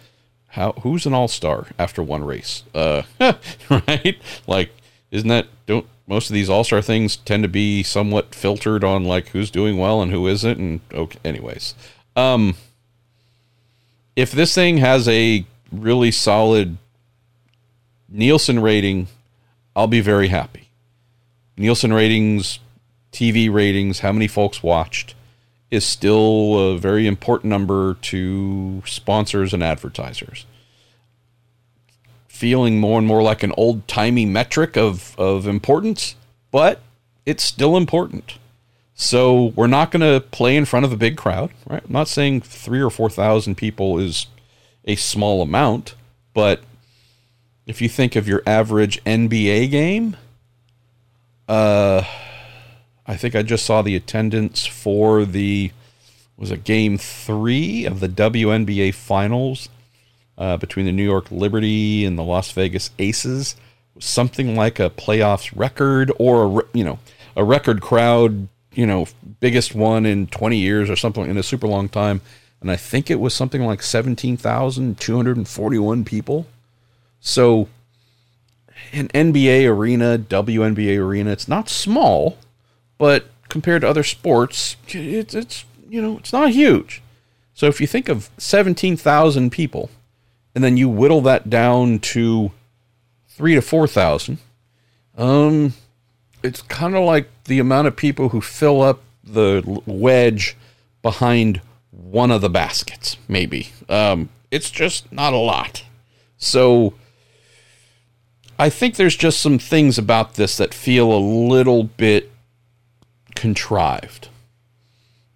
[0.47, 2.63] How who's an all star after one race?
[2.73, 3.01] Uh,
[3.69, 4.17] right?
[4.47, 4.71] Like,
[5.11, 9.03] isn't that don't most of these all star things tend to be somewhat filtered on
[9.03, 10.57] like who's doing well and who isn't?
[10.57, 11.75] And okay, anyways,
[12.15, 12.55] um,
[14.15, 16.77] if this thing has a really solid
[18.09, 19.07] Nielsen rating,
[19.75, 20.69] I'll be very happy.
[21.55, 22.59] Nielsen ratings,
[23.13, 25.15] TV ratings, how many folks watched
[25.69, 30.45] is still a very important number to sponsors and advertisers.
[32.27, 36.15] Feeling more and more like an old timey metric of, of importance,
[36.51, 36.81] but
[37.25, 38.37] it's still important.
[39.01, 41.81] So we're not going to play in front of a big crowd, right?
[41.83, 44.27] I'm not saying three or 4,000 people is
[44.85, 45.95] a small amount,
[46.35, 46.61] but
[47.65, 50.17] if you think of your average NBA game,
[51.49, 52.03] uh,
[53.07, 55.71] I think I just saw the attendance for the
[56.37, 59.67] was it game three of the WNBA finals
[60.37, 63.55] uh, between the New York Liberty and the Las Vegas Aces.
[63.97, 66.99] Something like a playoffs record or a, you know
[67.35, 69.07] a record crowd you know,
[69.39, 72.21] biggest one in 20 years or something in a super long time.
[72.61, 76.45] And I think it was something like 17,241 people.
[77.19, 77.67] So,
[78.93, 82.37] an NBA arena, WNBA arena, it's not small,
[82.97, 87.01] but compared to other sports, it's, it's you know, it's not huge.
[87.53, 89.89] So, if you think of 17,000 people
[90.53, 92.51] and then you whittle that down to
[93.27, 94.37] three to 4,000,
[95.17, 95.73] um,
[96.43, 100.55] it's kind of like the amount of people who fill up the wedge
[101.01, 101.61] behind
[101.91, 103.69] one of the baskets, maybe.
[103.89, 105.83] Um, it's just not a lot.
[106.37, 106.93] So
[108.57, 112.31] I think there's just some things about this that feel a little bit
[113.35, 114.29] contrived.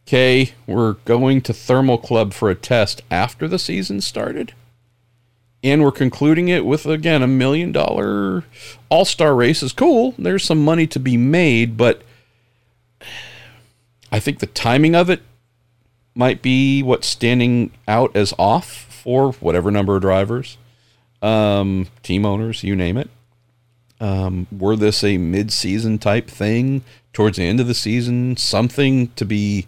[0.07, 4.53] Okay, we're going to Thermal Club for a test after the season started.
[5.65, 8.43] And we're concluding it with again a million dollar
[8.87, 10.13] all star race is cool.
[10.17, 12.03] There's some money to be made, but
[14.11, 15.23] I think the timing of it
[16.13, 20.57] might be what's standing out as off for whatever number of drivers,
[21.21, 23.09] um, team owners, you name it.
[23.99, 29.07] Um, were this a mid season type thing towards the end of the season, something
[29.15, 29.65] to be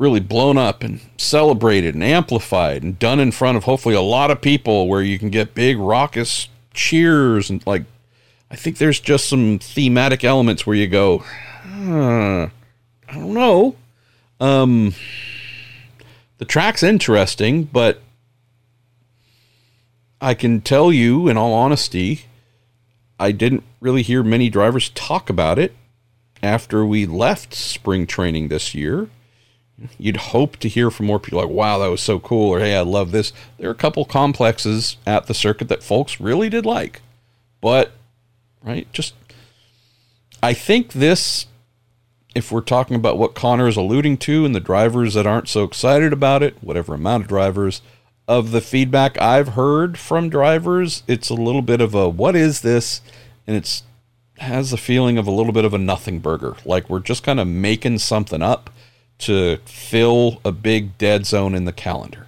[0.00, 4.30] really blown up and celebrated and amplified and done in front of hopefully a lot
[4.30, 7.84] of people where you can get big raucous cheers and like
[8.50, 11.22] I think there's just some thematic elements where you go,
[11.62, 12.50] I
[13.12, 13.76] don't know.
[14.40, 14.94] Um,
[16.38, 18.00] the track's interesting, but
[20.20, 22.22] I can tell you, in all honesty,
[23.20, 25.76] I didn't really hear many drivers talk about it
[26.42, 29.10] after we left spring training this year
[29.98, 32.76] you'd hope to hear from more people like, wow, that was so cool, or hey,
[32.76, 33.32] I love this.
[33.58, 37.02] There are a couple complexes at the circuit that folks really did like.
[37.60, 37.92] But,
[38.62, 39.14] right, just,
[40.42, 41.46] I think this,
[42.34, 45.64] if we're talking about what Connor is alluding to and the drivers that aren't so
[45.64, 47.82] excited about it, whatever amount of drivers,
[48.28, 52.60] of the feedback I've heard from drivers, it's a little bit of a, what is
[52.60, 53.00] this?
[53.46, 53.82] And it's,
[54.38, 56.56] has a feeling of a little bit of a nothing burger.
[56.64, 58.70] Like we're just kind of making something up
[59.20, 62.26] to fill a big dead zone in the calendar.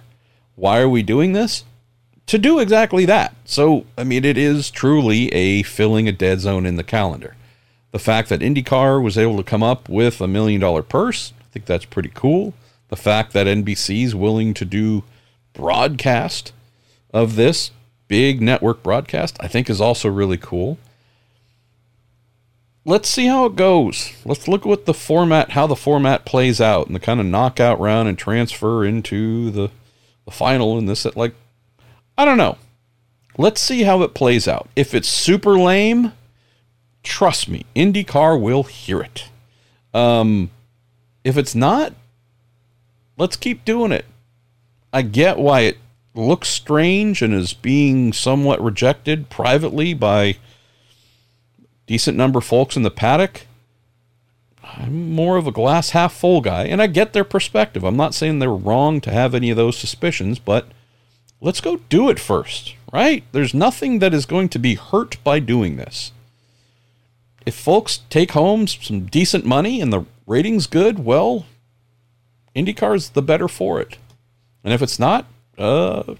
[0.55, 1.63] Why are we doing this?
[2.27, 3.35] To do exactly that.
[3.45, 7.35] So, I mean, it is truly a filling a dead zone in the calendar.
[7.91, 11.45] The fact that IndyCar was able to come up with a million dollar purse, I
[11.51, 12.53] think that's pretty cool.
[12.89, 15.03] The fact that NBC is willing to do
[15.53, 16.53] broadcast
[17.13, 17.71] of this
[18.07, 20.77] big network broadcast, I think is also really cool
[22.85, 24.11] let's see how it goes.
[24.25, 27.25] Let's look at what the format, how the format plays out, and the kind of
[27.25, 29.69] knockout round and transfer into the
[30.25, 31.05] the final and this.
[31.15, 31.35] Like,
[32.17, 32.57] I don't know.
[33.37, 34.69] Let's see how it plays out.
[34.75, 36.13] If it's super lame,
[37.01, 39.25] trust me, IndyCar will hear it.
[39.93, 40.51] Um,
[41.23, 41.93] if it's not,
[43.17, 44.05] let's keep doing it.
[44.91, 45.77] I get why it
[46.13, 50.37] looks strange and is being somewhat rejected privately by
[51.85, 53.47] decent number of folks in the paddock.
[54.63, 57.83] I'm more of a glass half full guy, and I get their perspective.
[57.83, 60.67] I'm not saying they're wrong to have any of those suspicions, but
[61.41, 63.23] let's go do it first, right?
[63.33, 66.11] There's nothing that is going to be hurt by doing this.
[67.45, 71.45] If folks take home some decent money and the rating's good, well,
[72.55, 73.97] IndyCar's the better for it.
[74.63, 75.25] And if it's not,
[75.57, 76.15] uh,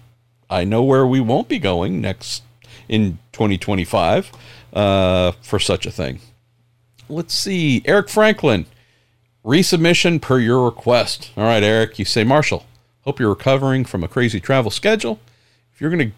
[0.49, 2.43] I know where we won't be going next
[2.89, 4.31] in 2025
[4.73, 6.19] uh, for such a thing.
[7.07, 7.81] Let's see.
[7.85, 8.65] Eric Franklin,
[9.45, 11.31] resubmission per your request.
[11.37, 12.65] All right, Eric, you say, Marshall,
[13.01, 15.19] hope you're recovering from a crazy travel schedule.
[15.73, 16.15] If you're going to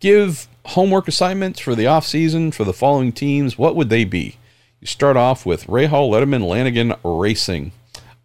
[0.00, 4.36] give homework assignments for the off season for the following teams, what would they be?
[4.80, 7.72] You start off with Ray Rahal, Letterman, Lanigan Racing.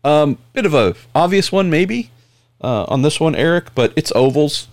[0.04, 2.12] Um, bit of a obvious one, maybe
[2.62, 4.68] uh, on this one, Eric, but it's ovals.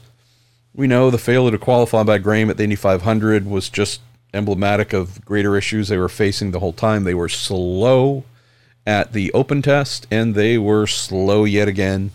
[0.74, 4.00] We know the failure to qualify by Graham at the Indy 500 was just
[4.36, 7.04] emblematic of greater issues they were facing the whole time.
[7.04, 8.24] They were slow
[8.86, 12.12] at the open test, and they were slow yet again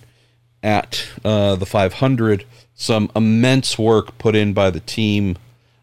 [0.64, 2.46] at uh, the 500.
[2.74, 5.38] Some immense work put in by the team,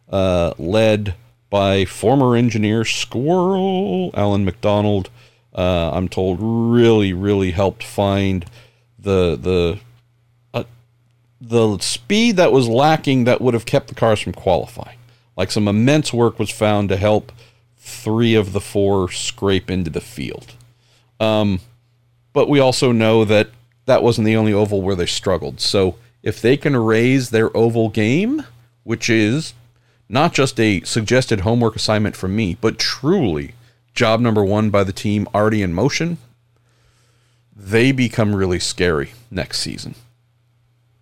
[0.09, 1.15] uh, led
[1.51, 5.11] by former engineer Squirrel Allen McDonald.
[5.55, 8.45] Uh, I'm told really, really helped find
[8.99, 9.79] the the
[10.55, 10.65] uh,
[11.41, 14.98] the speed that was lacking that would have kept the cars from qualifying.
[15.39, 17.31] Like some immense work was found to help
[17.77, 20.53] three of the four scrape into the field.
[21.21, 21.61] Um,
[22.33, 23.51] but we also know that
[23.87, 25.61] that wasn't the only oval where they struggled.
[25.61, 28.45] So if they can raise their oval game,
[28.83, 29.55] which is
[30.09, 33.55] not just a suggested homework assignment from me, but truly
[33.95, 36.19] job number one by the team already in motion,
[37.55, 39.95] they become really scary next season.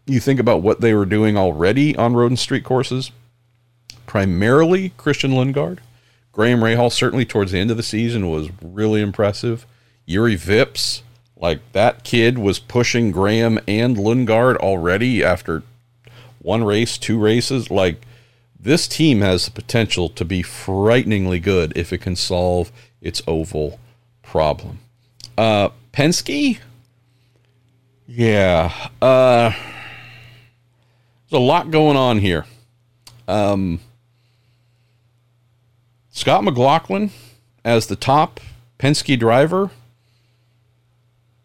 [0.05, 3.11] You think about what they were doing already on road and street courses,
[4.07, 5.78] primarily Christian Lundgaard.
[6.32, 9.66] Graham Rahal certainly towards the end of the season was really impressive.
[10.07, 11.02] Juri Vips,
[11.36, 15.62] like that kid was pushing Graham and Lundgaard already after
[16.40, 17.70] one race, two races.
[17.70, 18.07] Like
[18.59, 23.80] this team has the potential to be frighteningly good if it can solve its oval
[24.22, 24.80] problem.
[25.38, 26.59] Uh, Penske,
[28.07, 29.50] yeah, uh,
[31.28, 32.44] there's a lot going on here.
[33.26, 33.80] Um,
[36.16, 37.10] Scott McLaughlin
[37.62, 38.40] as the top
[38.78, 39.70] Penske driver,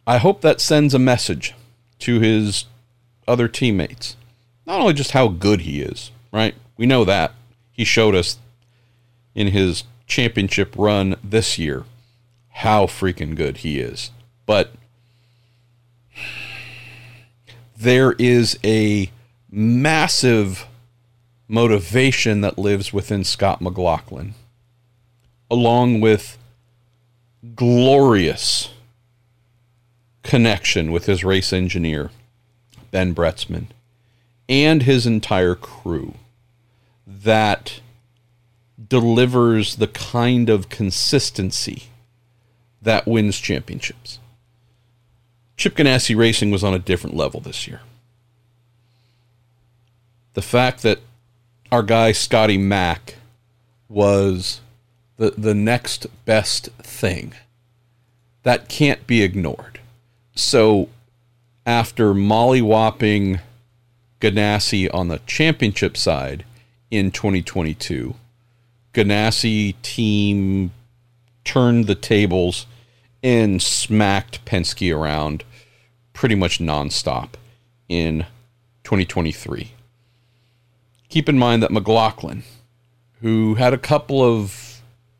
[0.07, 1.53] I hope that sends a message
[1.99, 2.63] to his
[3.27, 4.15] other teammates
[4.65, 6.55] not only just how good he is, right?
[6.77, 7.33] We know that.
[7.73, 8.39] He showed us
[9.35, 11.83] in his championship run this year
[12.51, 14.11] how freaking good he is.
[14.45, 14.71] But
[17.77, 19.11] there is a
[19.51, 20.65] massive
[21.49, 24.33] motivation that lives within Scott McLaughlin,
[25.51, 26.37] along with
[27.55, 28.69] glorious
[30.23, 32.09] connection with his race engineer,
[32.89, 33.65] Ben Bretzman,
[34.47, 36.13] and his entire crew
[37.05, 37.81] that
[38.87, 41.83] delivers the kind of consistency
[42.81, 44.19] that wins championships.
[45.57, 47.81] Chip Ganassi Racing was on a different level this year.
[50.33, 50.99] The fact that
[51.71, 53.15] our guy Scotty Mack
[53.89, 54.61] was
[55.21, 57.35] the the next best thing
[58.41, 59.79] that can't be ignored.
[60.33, 60.89] So
[61.63, 63.39] after mollywhopping
[64.19, 66.43] Ganassi on the championship side
[66.89, 68.15] in 2022,
[68.95, 70.71] Ganassi team
[71.43, 72.65] turned the tables
[73.21, 75.43] and smacked Penske around
[76.13, 77.33] pretty much nonstop
[77.87, 78.25] in
[78.83, 79.73] 2023.
[81.09, 82.41] Keep in mind that McLaughlin,
[83.21, 84.70] who had a couple of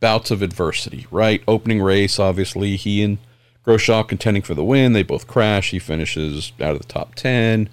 [0.02, 1.42] bouts of adversity, right?
[1.48, 3.20] Opening race, obviously, he and
[3.66, 4.92] Grosjean contending for the win.
[4.92, 5.72] They both crash.
[5.72, 7.70] He finishes out of the top 10.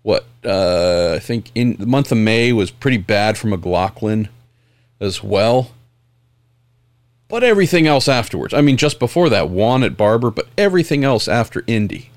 [0.00, 4.28] What, uh, I think in the month of May was pretty bad for McLaughlin
[4.98, 5.72] as well.
[7.28, 11.28] But everything else afterwards, I mean, just before that, won at Barber, but everything else
[11.28, 12.10] after Indy.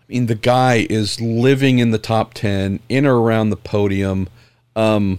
[0.00, 4.28] I mean, the guy is living in the top 10, in or around the podium,
[4.76, 5.18] um,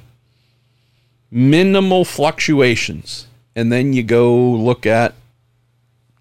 [1.29, 3.26] minimal fluctuations.
[3.57, 5.15] And then you go look at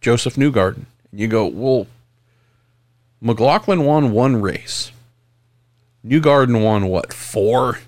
[0.00, 0.86] Josef Newgarden.
[1.10, 1.86] And you go, well,
[3.20, 4.90] McLaughlin won one race.
[6.02, 7.80] Newgarden won what, four?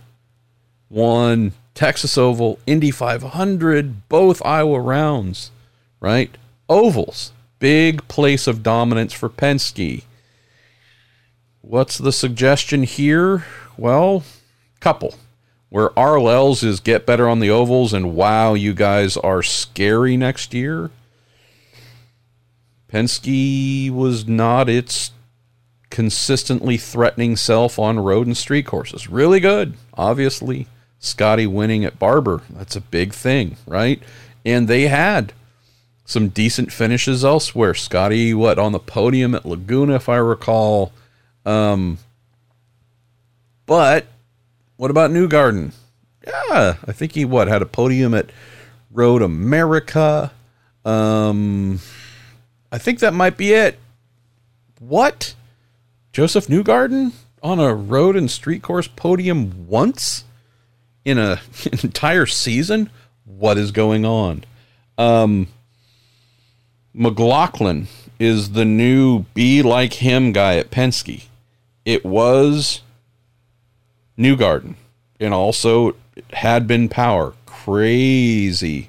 [0.90, 5.50] Won Texas Oval, Indy 500, both Iowa rounds,
[5.98, 6.36] right?
[6.68, 10.04] Ovals, big place of dominance for Penske.
[11.62, 13.46] What's the suggestion here?
[13.78, 14.24] Well,
[14.80, 15.14] couple.
[15.70, 20.54] Where RLLs is get better on the ovals and wow, you guys are scary next
[20.54, 20.90] year.
[22.90, 25.12] Penske was not its
[25.90, 29.08] consistently threatening self on road and street courses.
[29.08, 32.42] Really good, obviously Scotty winning at Barber.
[32.50, 34.02] That's a big thing, right?
[34.44, 35.32] And they had
[36.04, 37.74] some decent finishes elsewhere.
[37.74, 40.92] Scotty, what, on the podium at Laguna, if I recall.
[41.46, 41.98] Um,
[43.66, 44.06] but
[44.78, 45.74] what about Newgarden?
[46.26, 48.30] Yeah, I think he, what, had a podium at
[48.90, 50.32] Road America.
[50.86, 51.80] Um,
[52.72, 53.78] I think that might be it.
[54.78, 55.34] What?
[56.12, 57.12] Josef Newgarden
[57.42, 60.24] on a road and street course podium once?
[61.08, 61.40] in a
[61.72, 62.90] an entire season?
[63.24, 64.44] What is going on?
[64.98, 65.48] Um,
[66.92, 71.24] McLaughlin is the new be like him guy at Penske.
[71.84, 72.82] It was
[74.18, 74.74] Newgarden,
[75.20, 75.94] and also
[76.32, 77.34] had been power.
[77.46, 78.88] Crazy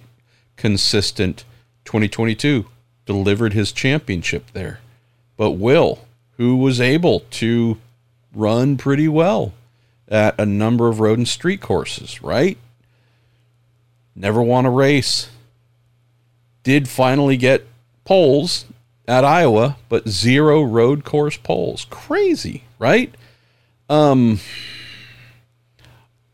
[0.58, 1.46] consistent
[1.86, 2.66] 2022
[3.06, 4.80] delivered his championship there.
[5.38, 6.00] But Will,
[6.38, 7.78] who was able to
[8.34, 9.54] run pretty well
[10.08, 12.58] at a number of road and street courses, right?
[14.16, 15.30] Never won a race.
[16.64, 17.66] Did finally get
[18.04, 18.66] poles
[19.08, 21.86] at Iowa, but zero road course poles.
[21.90, 23.14] Crazy, right?
[23.90, 24.40] Um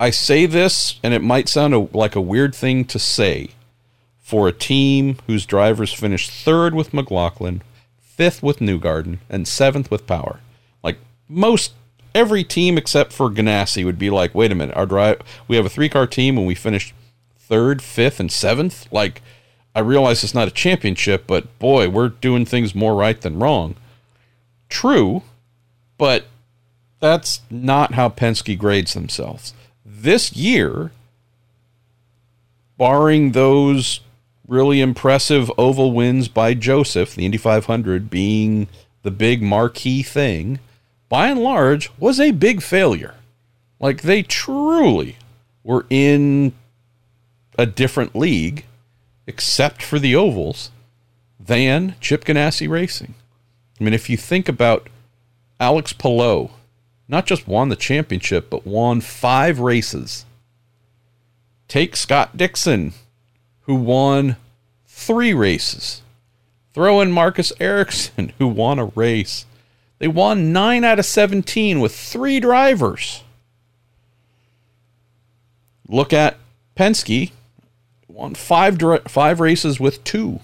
[0.06, 3.50] I say this and it might sound a, like a weird thing to say
[4.20, 7.64] for a team whose drivers finished third with McLaughlin,
[8.02, 10.42] fifth with Newgarden, and seventh with Power.
[10.84, 11.74] Like most
[12.14, 15.66] every team except for Ganassi would be like, wait a minute, our drive we have
[15.66, 16.94] a three car team and we finished
[17.40, 18.88] third, fifth, and seventh.
[18.92, 19.24] Like,
[19.74, 23.76] I realize it's not a championship, but boy, we're doing things more right than wrong.
[24.70, 25.24] True,
[25.98, 26.28] but
[27.00, 29.56] that's not how Penske grades themselves.
[29.86, 30.92] This year,
[32.78, 34.00] barring those
[34.48, 38.68] really impressive oval wins by Josef, the Indy 500 being
[39.04, 40.60] the big marquee thing,
[41.08, 43.16] by and large, was a big failure.
[43.80, 45.18] Like they truly
[45.64, 46.54] were in
[47.58, 48.66] a different league,
[49.28, 50.72] except for the ovals,
[51.40, 53.14] than Chip Ganassi Racing.
[53.80, 54.90] I mean, if you think about
[55.60, 56.50] Alex Palou,
[57.08, 60.26] not just won the championship, but won five races.
[61.68, 62.94] Take Scott Dixon,
[63.62, 64.38] who won
[64.88, 66.02] three races.
[66.74, 69.46] Throw in Marcus Ericsson, who won a race.
[70.00, 73.24] They won 9 out of 17 with three drivers.
[75.88, 76.38] look at
[76.76, 77.32] Penske,
[78.08, 78.78] won five
[79.08, 80.42] five races with two.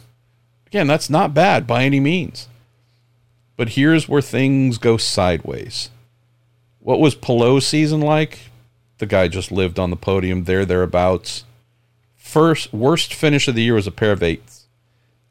[0.68, 2.48] Again, that's not bad by any means.
[3.58, 5.90] But here's where things go sideways.
[6.84, 8.40] What was Palou's season like?
[8.98, 11.46] The guy just lived on the podium there, thereabouts.
[12.18, 14.66] First worst finish of the year was a pair of eighths.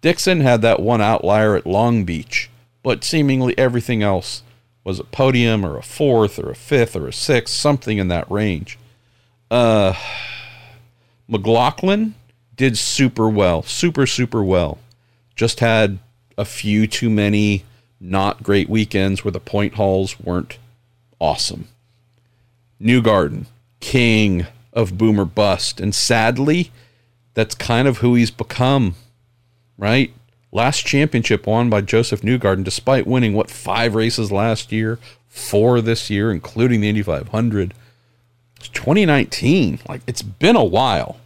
[0.01, 2.51] Dixon had that one outlier at Long Beach,
[2.84, 4.44] but seemingly everything else
[4.84, 8.30] was a podium or a fourth or a fifth or a sixth, something in that
[8.30, 8.78] range.
[9.51, 9.94] Uh,
[11.26, 12.14] McLaughlin
[12.55, 14.78] did super well, super, super well.
[15.34, 15.98] Just had
[16.38, 17.64] a few too many
[18.01, 20.57] not great weekends where the point hauls weren't
[21.20, 21.68] awesome.
[22.80, 23.46] Newgarden,
[23.80, 25.80] king of boomer bust.
[25.80, 26.70] And sadly,
[27.34, 28.94] that's kind of who he's become,
[29.76, 30.12] right?
[30.52, 34.98] Last championship won by Josef Newgarden, despite winning, what, five races last year,
[35.28, 37.74] four this year, including the Indy 500.
[38.56, 39.80] It's 2019.
[39.88, 41.18] Like, it's been a while.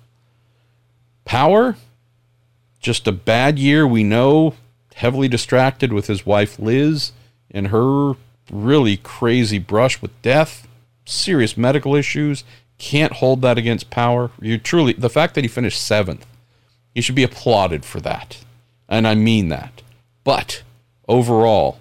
[1.24, 1.76] Power,
[2.80, 3.86] just a bad year.
[3.86, 4.54] We know,
[4.94, 7.12] heavily distracted with his wife Liz
[7.50, 8.14] and her
[8.50, 10.66] really crazy brush with death,
[11.04, 12.44] serious medical issues.
[12.78, 14.30] Can't hold that against Power.
[14.40, 16.26] You truly, the fact that he finished seventh,
[16.94, 18.38] he should be applauded for that.
[18.88, 19.82] And I mean that.
[20.24, 20.62] But
[21.08, 21.78] overall,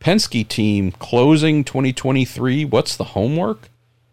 [0.00, 3.68] Penske team closing 2023, what's the homework?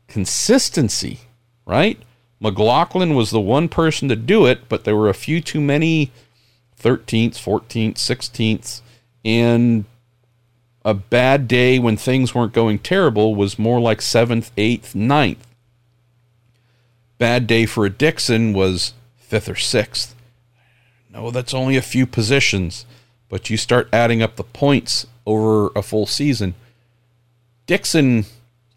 [0.08, 1.22] Consistency,
[1.66, 2.00] right?
[2.40, 6.12] McLaughlin was the one person to do it, but there were a few too many
[6.82, 8.82] 13th, 14th, 16th,
[9.24, 9.86] and
[10.86, 15.38] a bad day when things weren't going terrible was more like 7th, 8th, 9th.
[17.18, 18.94] Bad day for a Dixon was
[19.30, 20.14] 5th or 6th.
[21.10, 22.86] No, that's only a few positions,
[23.30, 26.56] but you start adding up the points over a full season.
[27.66, 28.26] Dixon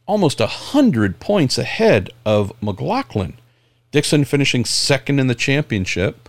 [0.07, 3.37] almost a 100 points ahead of McLaughlin.
[3.91, 6.29] Dixon finishing second in the championship.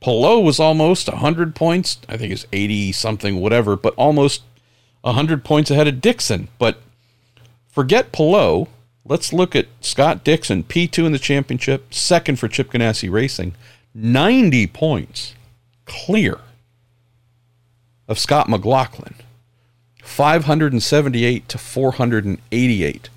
[0.00, 1.98] Palou was almost 100 points.
[2.08, 4.42] I think it's 80 something, whatever, but almost
[5.02, 6.48] 100 points ahead of Dixon.
[6.58, 6.80] But
[7.68, 8.68] forget Palou.
[9.04, 13.54] Let's look at Scott Dixon, P2 in the championship, second for Chip Ganassi Racing,
[13.94, 15.34] 90 points
[15.86, 16.38] clear
[18.06, 19.14] of Scott McLaughlin.
[20.02, 23.10] 578 to 488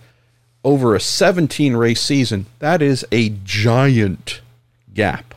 [0.63, 2.45] over a 17 race season.
[2.59, 4.41] That is a giant
[4.93, 5.33] gap.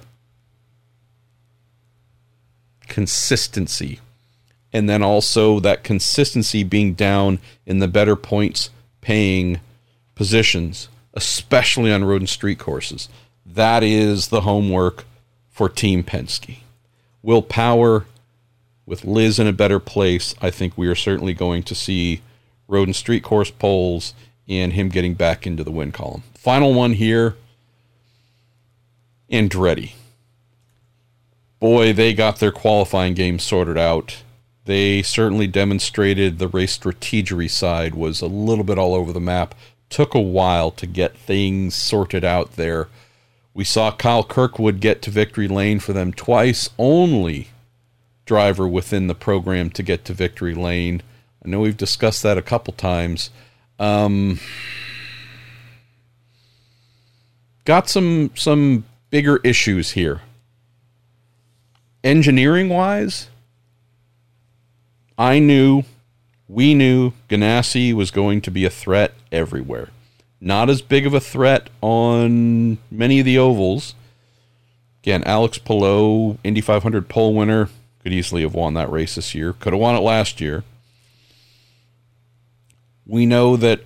[2.88, 4.00] Consistency.
[4.74, 8.70] And then also that consistency being down in the better points
[9.00, 9.60] paying
[10.16, 13.08] positions, especially on road and street courses.
[13.46, 15.04] That is the homework
[15.48, 16.58] for Team Penske.
[17.22, 18.06] Will Power,
[18.84, 22.22] with Liz in a better place, I think we are certainly going to see
[22.66, 24.12] road and street course poles
[24.48, 26.24] and him getting back into the win column.
[26.34, 27.36] Final one here
[29.30, 29.92] Andretti.
[31.60, 34.23] Boy, they got their qualifying game sorted out.
[34.64, 39.54] They certainly demonstrated the race strategery side was a little bit all over the map.
[39.90, 42.88] Took a while to get things sorted out there.
[43.52, 47.48] We saw Kyle Kirkwood get to victory lane for them twice, only
[48.24, 51.02] driver within the program to get to victory lane.
[51.44, 53.30] I know we've discussed that a couple times.
[53.78, 54.40] Um,
[57.64, 60.22] got some some bigger issues here.
[62.02, 63.28] Engineering wise,
[65.16, 65.84] I knew,
[66.48, 69.90] we knew Ganassi was going to be a threat everywhere.
[70.40, 73.94] Not as big of a threat on many of the ovals.
[75.02, 77.68] Again, Alex Palou, Indy 500 pole winner,
[78.02, 79.52] could easily have won that race this year.
[79.52, 80.64] Could have won it last year.
[83.06, 83.80] We know that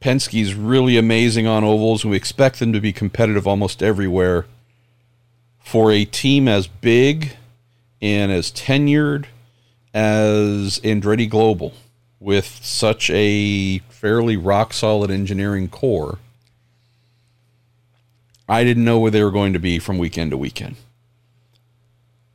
[0.00, 4.46] Penske's really amazing on ovals, and we expect them to be competitive almost everywhere.
[5.58, 7.36] For a team as big
[8.00, 9.26] and as tenured
[9.96, 11.72] as Andretti Global,
[12.20, 16.18] with such a fairly rock solid engineering core,
[18.46, 20.76] I didn't know where they were going to be from weekend to weekend.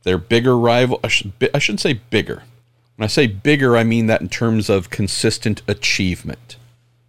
[0.02, 2.42] Their bigger rival, I, should, I shouldn't say bigger.
[2.96, 6.56] When I say bigger, I mean that in terms of consistent achievement,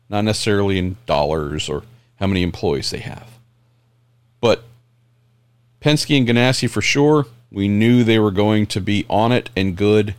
[0.08, 1.82] not necessarily in dollars or
[2.20, 3.28] how many employees they have.
[4.40, 4.64] But
[5.82, 9.76] Penske and Ganassi for sure, we knew they were going to be on it and
[9.76, 10.14] good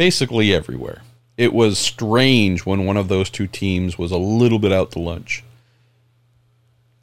[0.00, 1.02] basically everywhere.
[1.36, 4.98] It was strange when one of those two teams was a little bit out to
[4.98, 5.44] lunch.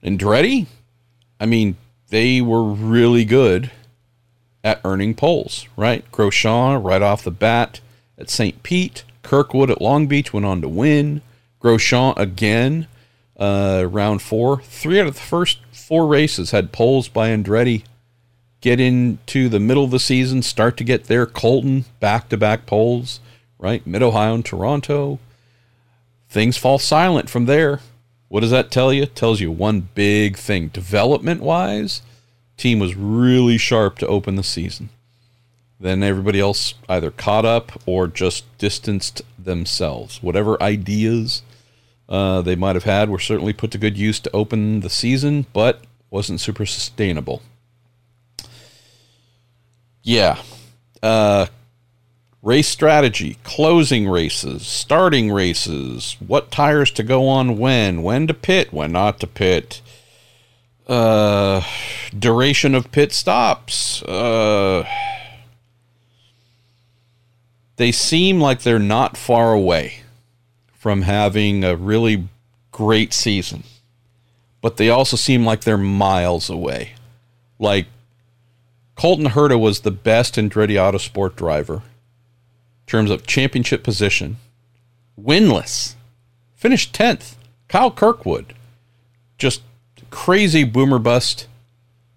[0.04, 0.66] Andretti,
[1.40, 1.78] I mean,
[2.10, 3.70] they were really good
[4.64, 6.12] at earning poles, right?
[6.12, 7.82] Grosjean right off the bat
[8.18, 8.64] at St.
[8.64, 9.04] Pete.
[9.22, 11.22] Kirkwood at Long Beach went on to win.
[11.62, 12.88] Grosjean again
[13.40, 14.60] uh, round four.
[14.64, 17.84] Three out of the first four races had poles by Andretti.
[18.62, 21.26] Get into the middle of the season, start to get there.
[21.26, 23.20] Colton back to back poles,
[23.60, 23.86] right?
[23.86, 25.20] Mid Ohio and Toronto.
[26.30, 27.82] Things fall silent from there.
[28.30, 29.04] What does that tell you?
[29.04, 30.68] It tells you one big thing.
[30.70, 32.02] Development wise,
[32.58, 34.90] team was really sharp to open the season.
[35.80, 40.22] Then everybody else either caught up or just distanced themselves.
[40.24, 41.44] Whatever ideas
[42.10, 45.46] uh, they might have had were certainly put to good use to open the season,
[45.54, 47.42] but wasn't super sustainable.
[50.08, 50.42] Yeah.
[51.04, 51.48] Uh,
[52.42, 58.72] race strategy, closing races, starting races, what tires to go on when, when to pit,
[58.72, 59.82] when not to pit,
[60.88, 61.62] uh,
[62.18, 64.02] duration of pit stops.
[64.04, 64.88] Uh,
[67.76, 70.04] they seem like they're not far away
[70.72, 72.30] from having a really
[72.72, 73.64] great season,
[74.62, 76.94] but they also seem like they're miles away.
[77.60, 77.88] Like
[78.98, 81.82] Colton Herta was the best Andretti Autosport driver in
[82.88, 84.38] terms of championship position,
[85.20, 85.94] winless,
[86.56, 87.36] finished 10th.
[87.68, 88.54] Kyle Kirkwood,
[89.38, 89.62] just
[90.10, 91.48] crazy boomer bust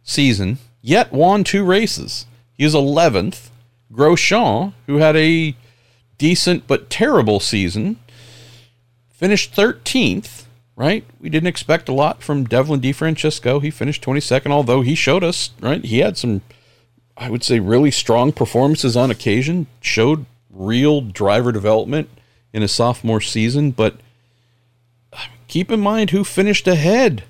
[0.02, 2.26] season, yet won two races.
[2.56, 3.48] He was 11th.
[3.92, 5.56] Grosjean, who had a
[6.16, 7.98] decent but terrible season,
[9.10, 10.44] finished 13th,
[10.76, 11.04] right?
[11.20, 13.60] We didn't expect a lot from Devlin DeFrancesco.
[13.62, 15.84] He finished 22nd, although he showed us, right?
[15.84, 16.42] He had some,
[17.20, 22.08] I would say, really strong performances on occasion, showed real driver development
[22.54, 23.72] in his sophomore season.
[23.72, 23.96] But
[25.12, 27.24] um, keep in mind who finished ahead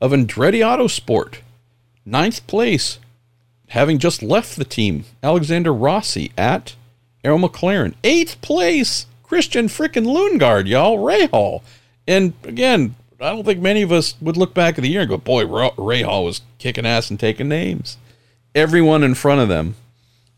[0.00, 1.38] of Andretti Autosport.
[2.06, 3.00] Ninth place,
[3.70, 6.76] having just left the team, Alexander Rossi at
[7.24, 7.94] Arrow McLaren.
[8.04, 11.62] Eighth place, Christian frickin' Lundgaard, y'all, Rahal.
[12.06, 15.10] And again, I don't think many of us would look back at the year and
[15.10, 17.96] go, boy, Rahal was kicking ass and taking names.
[18.54, 19.76] Everyone in front of them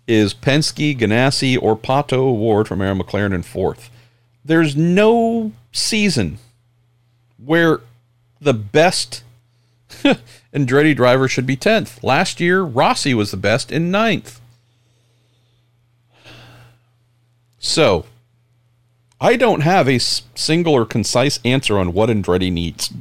[0.07, 3.91] is Penske, Ganassi, or Pato O'Ward from Arrow McLaren in fourth.
[4.45, 6.39] There's no season
[7.39, 7.81] where
[8.41, 9.23] the best
[10.55, 12.03] Andretti driver should be 10th.
[12.03, 14.41] Last year, Rossi was the best in ninth.
[17.59, 18.05] So,
[19.21, 22.93] I don't have a single or concise answer on what Andretti needs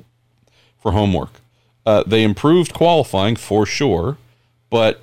[0.80, 1.41] for homework.
[1.86, 4.18] Uh, they improved qualifying for sure,
[4.74, 5.01] but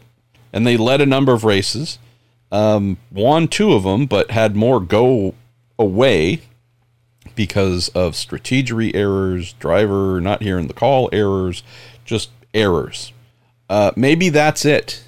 [0.53, 2.01] and they led a number of races,
[2.51, 5.33] um, won two of them, but had more go
[5.79, 6.41] away
[7.37, 11.63] because of strategery errors, driver not hearing the call errors,
[12.05, 13.13] just errors.
[13.69, 15.05] Uh, maybe that's it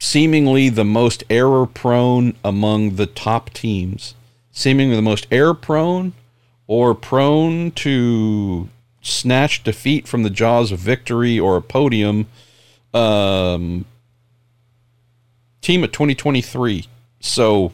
[0.00, 4.14] seemingly the most error prone among the top teams
[4.50, 6.12] seemingly the most error prone
[6.66, 8.68] or prone to
[9.00, 12.26] snatch defeat from the jaws of victory or a podium
[12.94, 13.84] um,
[15.60, 16.86] team of 2023.
[17.20, 17.72] So,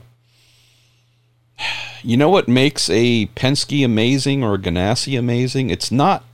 [2.03, 5.71] you know what makes a Penske amazing or a Ganassi amazing?
[5.71, 6.25] It's not,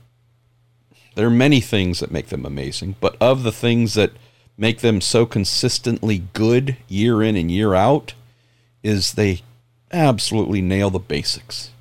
[1.15, 4.13] there are many things that make them amazing, but of the things that
[4.57, 8.13] make them so consistently good year in and year out,
[8.83, 9.41] is they
[9.91, 11.71] absolutely nail the basics,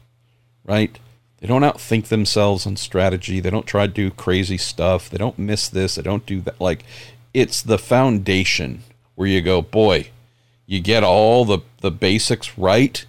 [0.65, 0.99] right?
[1.47, 3.39] They don't outthink themselves on strategy.
[3.39, 5.09] They don't try to do crazy stuff.
[5.09, 5.95] They don't miss this.
[5.95, 6.61] They don't do that.
[6.61, 6.85] Like,
[7.33, 8.83] it's the foundation
[9.15, 10.09] where you go, boy,
[10.67, 13.07] you get all the, the basics right.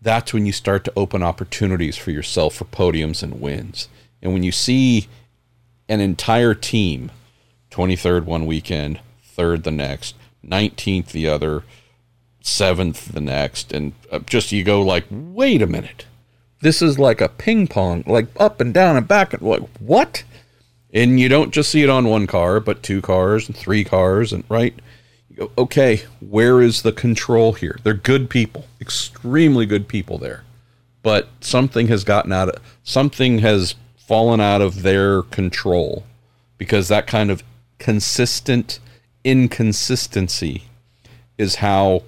[0.00, 3.88] That's when you start to open opportunities for yourself for podiums and wins.
[4.22, 5.08] And when you see
[5.88, 7.10] an entire team,
[7.72, 10.14] 23rd one weekend, third the next,
[10.46, 11.64] 19th the other,
[12.42, 16.06] seventh the next, and uh, just you go like, wait a minute,
[16.62, 20.24] this is like a ping pong, like up and down and back, and like what?
[20.94, 24.32] And you don't just see it on one car, but two cars and three cars,
[24.32, 24.74] and right.
[25.28, 27.78] You go, okay, where is the control here?
[27.82, 30.44] They're good people, extremely good people there,
[31.02, 36.04] but something has gotten out of something has fallen out of their control
[36.58, 37.42] because that kind of
[37.78, 38.78] consistent
[39.24, 40.64] inconsistency
[41.38, 42.02] is how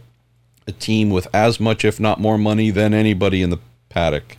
[0.67, 4.37] a team with as much, if not more, money than anybody in the paddock,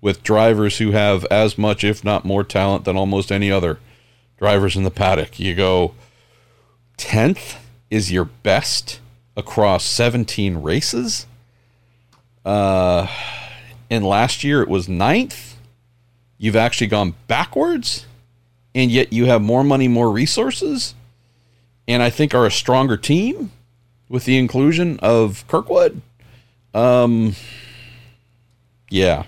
[0.00, 3.78] with drivers who have as much, if not more, talent than almost any other
[4.38, 5.40] drivers in the paddock.
[5.40, 5.94] You go
[6.98, 7.56] 10th
[7.90, 9.00] is your best
[9.36, 11.26] across 17 races.
[12.44, 13.06] Uh,
[13.90, 15.56] and last year it was ninth.
[16.38, 18.06] You've actually gone backwards,
[18.74, 20.94] and yet you have more money, more resources,
[21.88, 23.50] and I think are a stronger team
[24.08, 26.00] with the inclusion of Kirkwood.
[26.74, 27.34] Um,
[28.88, 29.24] yeah,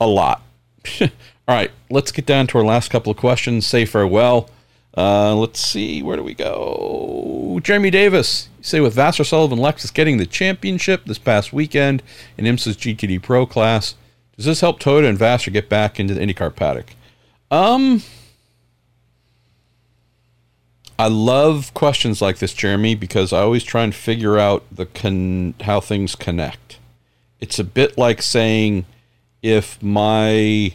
[0.00, 0.42] a lot.
[1.00, 1.08] All
[1.48, 3.66] right, let's get down to our last couple of questions.
[3.66, 4.50] Say farewell.
[4.96, 7.60] Uh, let's see, where do we go?
[7.62, 12.02] Jeremy Davis, you say with Vasser Sullivan Lexus getting the championship this past weekend
[12.36, 13.94] in IMSA's GTD Pro class,
[14.36, 16.94] does this help Toyota and Vasser get back into the IndyCar paddock?
[17.50, 18.02] Um,
[20.98, 25.54] I love questions like this, Jeremy, because I always try and figure out the con-
[25.60, 26.78] how things connect.
[27.40, 28.84] It's a bit like saying
[29.42, 30.74] if my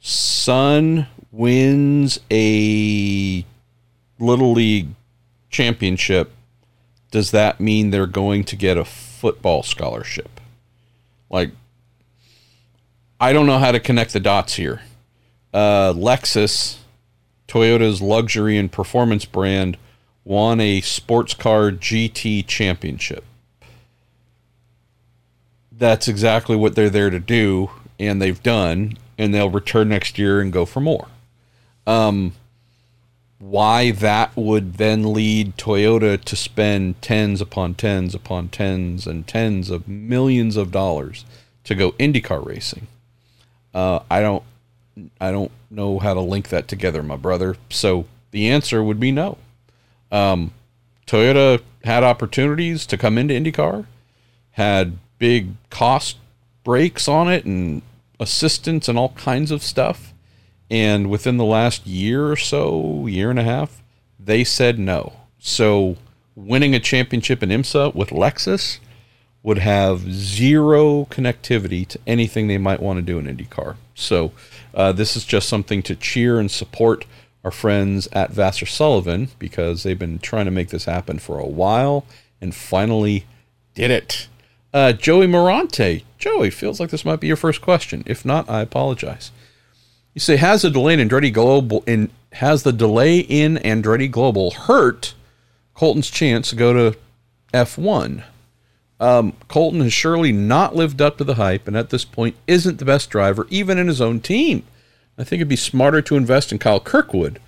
[0.00, 3.44] son wins a
[4.18, 4.88] little league
[5.50, 6.32] championship,
[7.10, 10.40] does that mean they're going to get a football scholarship?
[11.30, 11.50] Like,
[13.20, 14.82] I don't know how to connect the dots here.
[15.52, 16.78] Uh, Lexus,
[17.46, 19.76] Toyota's luxury and performance brand,
[20.24, 23.24] won a sports car GT championship.
[25.70, 30.40] That's exactly what they're there to do, and they've done, and they'll return next year
[30.40, 31.08] and go for more.
[31.86, 32.32] Um,
[33.38, 39.70] why that would then lead Toyota to spend tens upon tens upon tens and tens
[39.70, 41.24] of millions of dollars
[41.64, 42.86] to go IndyCar racing.
[43.74, 44.42] Uh, I don't,
[45.20, 47.56] I don't know how to link that together, my brother.
[47.68, 49.38] So the answer would be no.
[50.10, 50.52] Um,
[51.06, 53.86] Toyota had opportunities to come into IndyCar,
[54.52, 56.16] had big cost
[56.64, 57.82] breaks on it and
[58.18, 60.12] assistance and all kinds of stuff.
[60.70, 63.82] And within the last year or so, year and a half,
[64.18, 65.12] they said no.
[65.38, 65.96] So
[66.34, 68.78] winning a championship in IMSA with Lexus
[69.42, 73.76] would have zero connectivity to anything they might want to do in IndyCar.
[73.94, 74.32] So
[74.72, 77.04] uh, this is just something to cheer and support
[77.44, 81.46] our friends at Vasser Sullivan because they've been trying to make this happen for a
[81.46, 82.06] while
[82.40, 83.26] and finally
[83.74, 84.28] did it.
[84.72, 86.02] Uh, Joey Morante.
[86.24, 88.02] Joey, feels like this might be your first question.
[88.06, 89.30] If not, I apologize.
[90.14, 94.52] You say, has the delay in Andretti Global in has the delay in Andretti Global
[94.52, 95.12] hurt
[95.74, 96.98] Colton's chance to go to
[97.52, 98.24] F1?
[98.98, 102.78] Um, Colton has surely not lived up to the hype, and at this point isn't
[102.78, 104.62] the best driver, even in his own team.
[105.18, 107.38] I think it'd be smarter to invest in Kyle Kirkwood.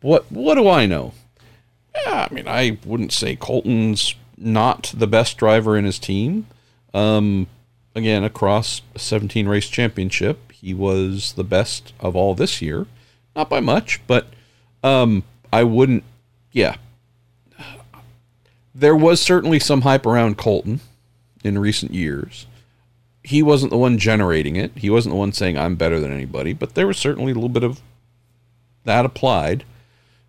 [0.00, 1.12] What what do I know?
[1.94, 6.48] Yeah, I mean, I wouldn't say Colton's not the best driver in his team.
[6.92, 7.46] Um,
[7.94, 12.86] again, across a 17 race championship, he was the best of all this year.
[13.36, 14.28] Not by much, but
[14.82, 16.04] um, I wouldn't,
[16.52, 16.76] yeah.
[18.74, 20.80] There was certainly some hype around Colton
[21.42, 22.46] in recent years.
[23.22, 24.72] He wasn't the one generating it.
[24.76, 27.48] He wasn't the one saying, I'm better than anybody, but there was certainly a little
[27.48, 27.80] bit of
[28.84, 29.64] that applied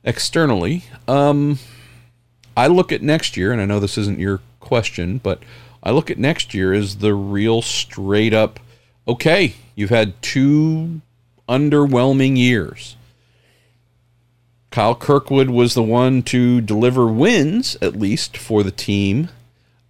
[0.03, 0.83] externally.
[1.07, 1.59] Um,
[2.55, 5.43] I look at next year, and I know this isn't your question, but
[5.85, 8.59] I look at next year as the real straight up
[9.07, 11.01] okay, you've had two
[11.47, 12.95] underwhelming years.
[14.71, 19.29] Kyle Kirkwood was the one to deliver wins, at least for the team.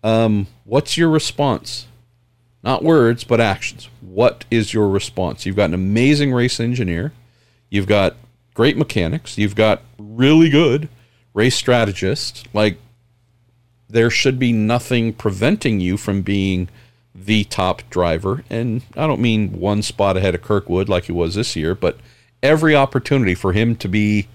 [0.03, 1.87] Um, what's your response?
[2.63, 3.89] Not words, but actions.
[4.01, 5.45] What is your response?
[5.45, 7.13] You've got an amazing race engineer.
[7.69, 8.15] You've got
[8.53, 9.37] great mechanics.
[9.37, 10.89] You've got really good
[11.33, 12.43] race strategists.
[12.53, 12.77] Like
[13.95, 16.67] there should be nothing preventing you from being
[17.15, 18.43] the top driver.
[18.49, 21.97] And I don't mean one spot ahead of Kirkwood like he was this year, but
[22.43, 24.27] every opportunity for him to be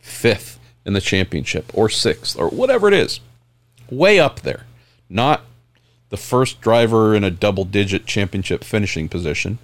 [0.00, 3.20] fifth in the championship or sixth or whatever it is,
[3.90, 4.66] way up there.
[5.08, 5.46] Not
[6.10, 9.58] the first driver in a double digit championship finishing position.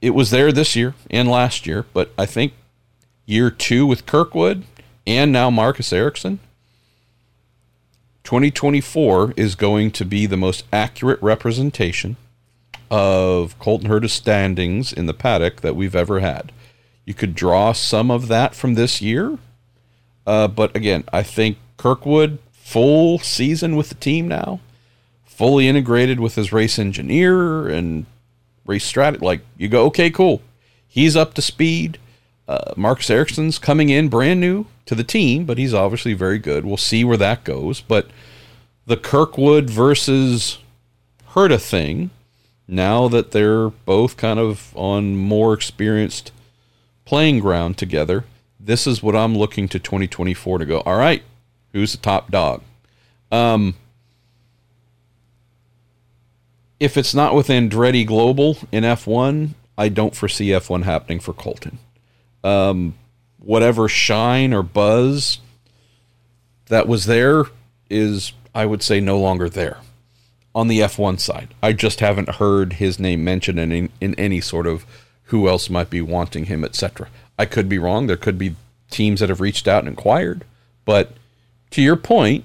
[0.00, 2.54] It was there this year and last year, but I think
[3.24, 4.64] year two with Kirkwood
[5.06, 6.40] and now Marcus Ericsson
[8.24, 12.16] 2024 is going to be the most accurate representation
[12.90, 16.52] of Colton Herta's standings in the paddock that we've ever had.
[17.04, 19.38] You could draw some of that from this year,
[20.26, 24.60] uh, but again, I think Kirkwood full season with the team now,
[25.24, 28.06] fully integrated with his race engineer and
[28.66, 29.24] race strategy.
[29.24, 30.42] Like you go, okay, cool,
[30.86, 31.98] he's up to speed.
[32.46, 36.64] Uh, Marcus Ericsson's coming in brand new to the team, but he's obviously very good.
[36.64, 37.80] We'll see where that goes.
[37.80, 38.08] But
[38.86, 40.58] the Kirkwood versus
[41.30, 42.10] Herta thing,
[42.66, 46.32] now that they're both kind of on more experienced
[47.04, 48.24] playing ground together,
[48.58, 50.80] this is what I'm looking to 2024 to go.
[50.80, 51.22] All right,
[51.72, 52.62] who's the top dog?
[53.30, 53.74] Um,
[56.78, 61.78] if it's not with Andretti Global in F1, I don't foresee F1 happening for Colton.
[62.44, 62.94] Um,
[63.42, 65.38] whatever shine or buzz
[66.66, 67.44] that was there
[67.90, 69.78] is, I would say, no longer there
[70.54, 71.54] on the F1 side.
[71.62, 74.86] I just haven't heard his name mentioned in, in any sort of
[75.24, 77.08] who else might be wanting him, etc.
[77.38, 78.06] I could be wrong.
[78.06, 78.56] There could be
[78.90, 80.44] teams that have reached out and inquired.
[80.84, 81.12] But
[81.70, 82.44] to your point,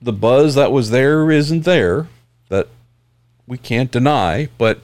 [0.00, 2.06] the buzz that was there isn't there
[2.48, 2.68] that
[3.46, 4.48] we can't deny.
[4.58, 4.80] But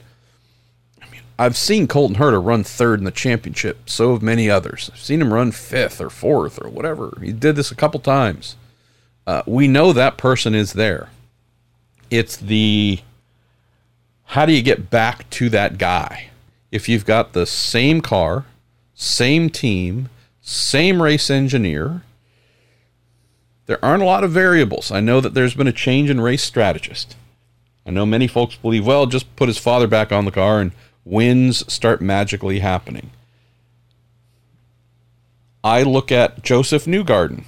[1.37, 3.89] I've seen Colton Herta run third in the championship.
[3.89, 4.89] So have many others.
[4.93, 7.17] I've seen him run fifth or fourth or whatever.
[7.21, 8.55] He did this a couple times.
[9.27, 11.09] Uh, we know that person is there.
[12.09, 12.99] It's the
[14.29, 16.29] how do you get back to that guy?
[16.71, 18.45] If you've got the same car,
[18.93, 20.09] same team,
[20.41, 22.01] same race engineer,
[23.65, 24.91] there aren't a lot of variables.
[24.91, 27.15] I know that there's been a change in race strategist.
[27.85, 30.71] I know many folks believe, well, just put his father back on the car and
[31.05, 33.11] wins start magically happening.
[35.63, 37.45] I look at Josef Newgarden,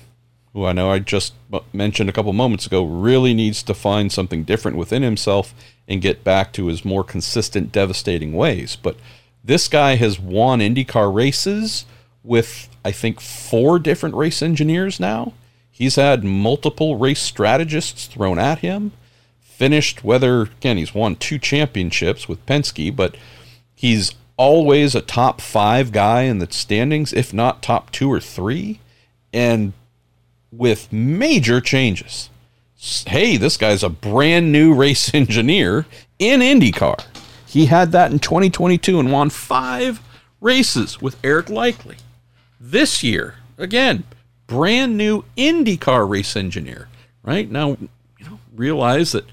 [0.53, 1.33] who I know I just
[1.73, 5.53] mentioned a couple moments ago, really needs to find something different within himself
[5.87, 8.75] and get back to his more consistent, devastating ways.
[8.75, 8.97] But
[9.43, 11.85] this guy has won IndyCar races
[12.23, 15.33] with, I think, four different race engineers now.
[15.71, 18.93] He's had multiple race strategists thrown at him.
[19.39, 23.15] Finished whether, again, he's won two championships with Penske, but
[23.77, 28.79] he's always a top five guy in the standings, if not top two or three.
[29.31, 29.73] And
[30.51, 32.29] with major changes.
[33.05, 35.85] Hey, this guy's a brand new race engineer
[36.19, 37.05] in IndyCar.
[37.45, 40.01] He had that in 2022 and won five
[40.41, 41.97] races with Eric Leichtle.
[42.59, 44.03] This year, again,
[44.47, 46.89] brand new IndyCar race engineer.
[47.23, 47.77] Right now,
[48.17, 49.25] you know, realize that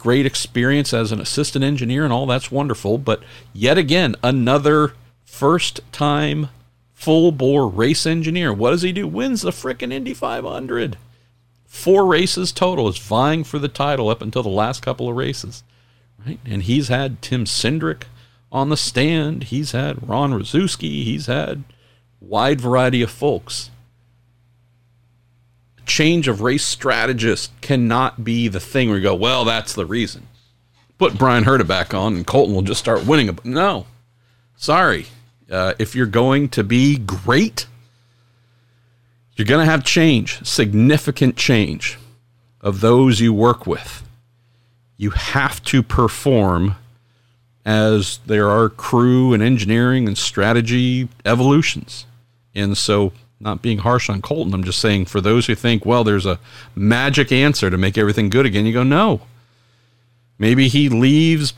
[0.00, 3.22] great experience as an assistant engineer and all that's wonderful, but
[3.52, 4.94] yet again, another
[5.26, 6.48] first time
[6.94, 8.50] full bore race engineer.
[8.50, 9.06] What does he do?
[9.06, 10.96] Wins the frickin' Indy 500.
[11.66, 15.62] Four races total is vying for the title up until the last couple of races.
[16.26, 16.40] Right?
[16.46, 18.04] And he's had Tim Cindric
[18.50, 19.44] on the stand.
[19.44, 21.04] He's had Ron Ruzewski.
[21.04, 21.64] He's had
[22.20, 23.70] wide variety of folks.
[25.86, 30.26] Change of race strategist cannot be the thing where you go, well, that's the reason.
[30.98, 33.38] Put Bryan Herta back on and Colton will just start winning.
[33.44, 33.86] No,
[34.56, 35.06] sorry.
[35.50, 37.66] Uh, if you're going to be great,
[39.34, 41.98] you're going to have change, significant change
[42.60, 44.06] of those you work with.
[44.96, 46.76] You have to perform
[47.64, 52.06] as there are crew and engineering and strategy evolutions.
[52.54, 56.04] And so, not being harsh on Colton, I'm just saying for those who think, well,
[56.04, 56.38] there's a
[56.74, 59.22] magic answer to make everything good again, you go, no.
[60.38, 61.54] Maybe he leaves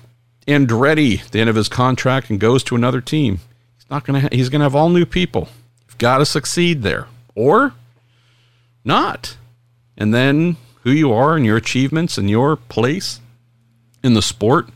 [0.47, 3.41] Andretti at the end of his contract and goes to another team
[3.77, 4.21] He's not to.
[4.21, 5.49] Ha- he's to have all new people.
[5.87, 7.75] You've got to succeed there, or
[8.85, 9.37] not.
[9.97, 13.21] And then who you are and your achievements and your place
[14.03, 14.69] in the sport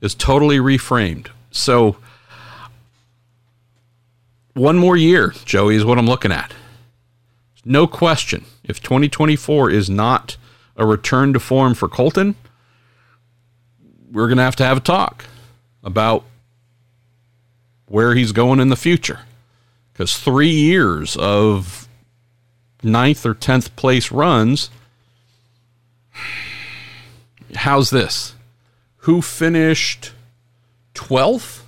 [0.00, 1.28] is totally reframed.
[1.50, 1.96] So,
[4.54, 6.52] one more year, Joey, is what I'm looking at.
[7.64, 8.44] No question.
[8.62, 10.36] If 2024 is not
[10.76, 12.36] a return to form for Colton,
[14.10, 15.26] we're going to have to have a talk
[15.82, 16.24] about
[17.86, 19.20] where he's going in the future.
[19.92, 21.88] Because three years of
[22.82, 24.70] ninth or tenth place runs.
[27.54, 28.34] How's this?
[28.98, 30.12] Who finished
[30.94, 31.62] 12th?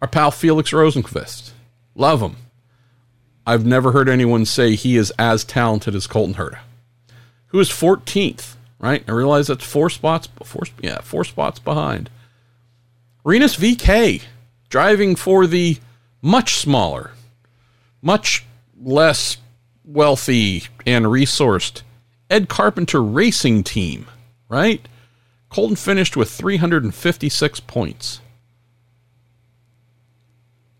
[0.00, 1.49] Our pal Felix Rosenqvist.
[1.94, 2.36] Love him.
[3.46, 6.58] I've never heard anyone say he is as talented as Colton Herta.
[7.48, 9.02] Who is 14th, right?
[9.08, 12.10] I realize that's four spots, four, yeah, four spots behind.
[13.24, 14.22] Rinus VeeKay
[14.68, 15.78] driving for the
[16.22, 17.12] much smaller,
[18.00, 18.44] much
[18.80, 19.36] less
[19.84, 21.82] wealthy and resourced
[22.30, 24.06] Ed Carpenter Racing Team,
[24.48, 24.86] right?
[25.48, 28.20] Colton finished with 356 points.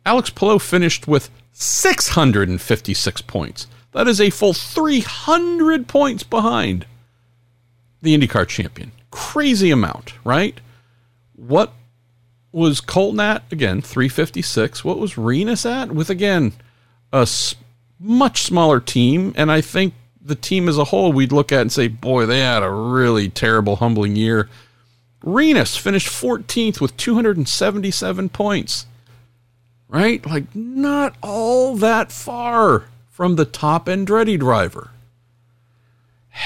[0.07, 3.67] Alex Palou finished with 656 points.
[3.93, 6.87] That is a full 300 points behind
[8.03, 8.93] the IndyCar champion.
[9.11, 10.61] Crazy amount, right?
[11.35, 11.73] What
[12.53, 13.43] was Colton at?
[13.53, 14.85] Again, 356.
[14.85, 15.93] What was Rinus at?
[15.93, 16.53] With, again,
[17.13, 17.29] a
[17.99, 19.33] much smaller team.
[19.37, 22.41] And I think the team as a whole, we'd look at and say, boy, they
[22.41, 24.49] had a really terrible, humbling year.
[25.23, 28.87] Rinus finished 14th with 277 points.
[29.91, 30.25] Right?
[30.25, 34.93] Like, not all that far from the top Andretti driver.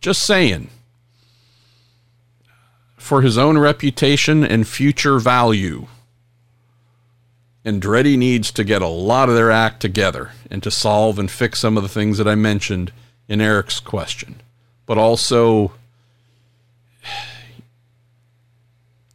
[0.00, 0.70] Just saying
[3.06, 5.86] for his own reputation and future value.
[7.64, 11.60] Andretti needs to get a lot of their act together and to solve and fix
[11.60, 12.92] some of the things that I mentioned
[13.28, 14.40] in Eric's question.
[14.86, 15.70] But also,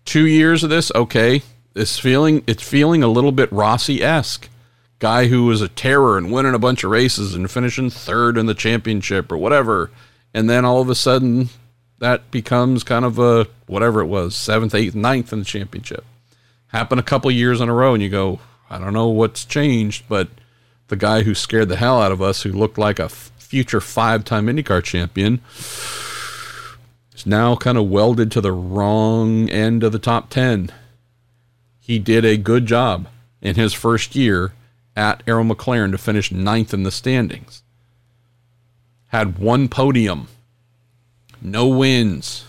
[0.06, 1.42] two years of this, okay.
[1.74, 4.50] It's feeling it's feeling a little bit Rossi esque.
[5.00, 8.46] Guy who was a terror and winning a bunch of races and finishing third in
[8.46, 9.90] the championship or whatever.
[10.34, 11.50] And then all of a sudden
[12.00, 16.06] that becomes kind of a whatever it was, seventh, eighth, ninth in the championship.
[16.68, 18.40] Happen a couple years in a row and you go,
[18.70, 20.28] I don't know what's changed, but
[20.90, 24.24] the guy who scared the hell out of us, who looked like a future five
[24.24, 25.42] time IndyCar champion,
[27.16, 30.72] is now kind of welded to the wrong end of the top 10
[31.92, 33.06] he did a good job
[33.42, 34.54] in his first year
[34.96, 37.64] at Arrow McLaren to finish ninth in the standings.
[39.08, 40.30] Had one podium,
[41.42, 42.46] no wins.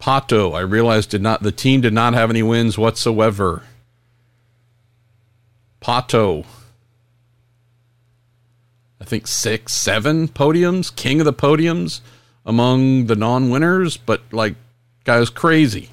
[0.00, 3.64] Pato, I realized did not the team did not have any wins whatsoever.
[5.82, 6.46] Pato,
[8.98, 12.00] I think six, seven podiums, king of the podiums
[12.46, 14.54] among the non-winners, but like
[15.04, 15.90] guy was crazy.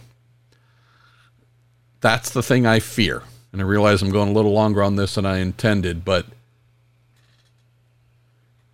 [2.02, 3.24] That's the thing I fear.
[3.52, 6.26] And I realize I'm going a little longer on this than I intended, but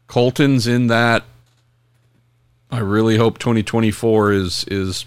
[0.07, 1.23] Colton's in that.
[2.69, 5.05] I really hope 2024 is is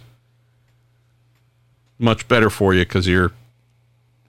[1.98, 3.32] much better for you because you're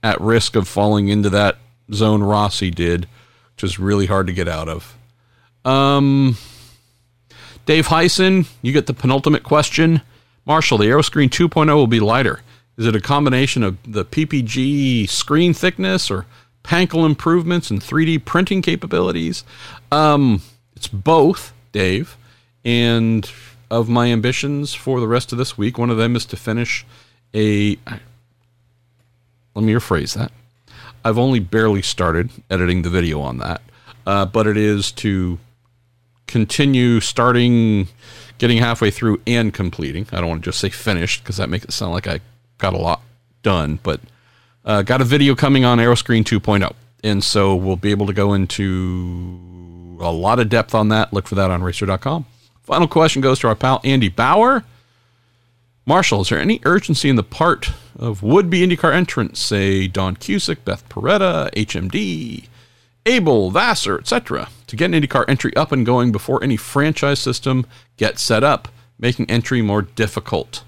[0.02, 1.58] at risk of falling into that
[1.92, 3.08] zone Rossi did,
[3.54, 4.96] which is really hard to get out of.
[5.64, 6.36] Um,
[7.66, 10.02] Dave Heisen, you get the penultimate question.
[10.46, 12.40] Marshall, the Aeroscreen 2.0 will be lighter.
[12.78, 16.26] Is it a combination of the PPG screen thickness or
[16.62, 19.42] Pankel improvements and 3D printing capabilities?
[19.90, 20.42] Um,
[20.76, 22.16] it's both, Dave.
[22.64, 23.28] And
[23.68, 26.86] of my ambitions for the rest of this week, one of them is to finish
[27.34, 27.76] a.
[29.54, 30.30] Let me rephrase that.
[31.04, 33.60] I've only barely started editing the video on that,
[34.06, 35.38] uh, but it is to
[36.28, 37.88] continue starting,
[38.38, 40.06] getting halfway through and completing.
[40.12, 42.20] I don't want to just say finished because that makes it sound like I
[42.58, 43.00] got a lot
[43.42, 44.00] done, but
[44.64, 46.72] uh, got a video coming on Aeroscreen 2.0.
[47.02, 51.12] And so we'll be able to go into a lot of depth on that.
[51.12, 52.26] Look for that on racer.com.
[52.62, 54.64] Final question goes to our pal Andy Bauer.
[55.86, 60.16] Marshall, is there any urgency in the part of would be IndyCar entrants, say Don
[60.16, 62.46] Cusick, Beth Paretta, HMD,
[63.06, 67.64] Abel, Vasser, etc., to get an IndyCar entry up and going before any franchise system
[67.96, 68.68] gets set up,
[68.98, 70.62] making entry more difficult?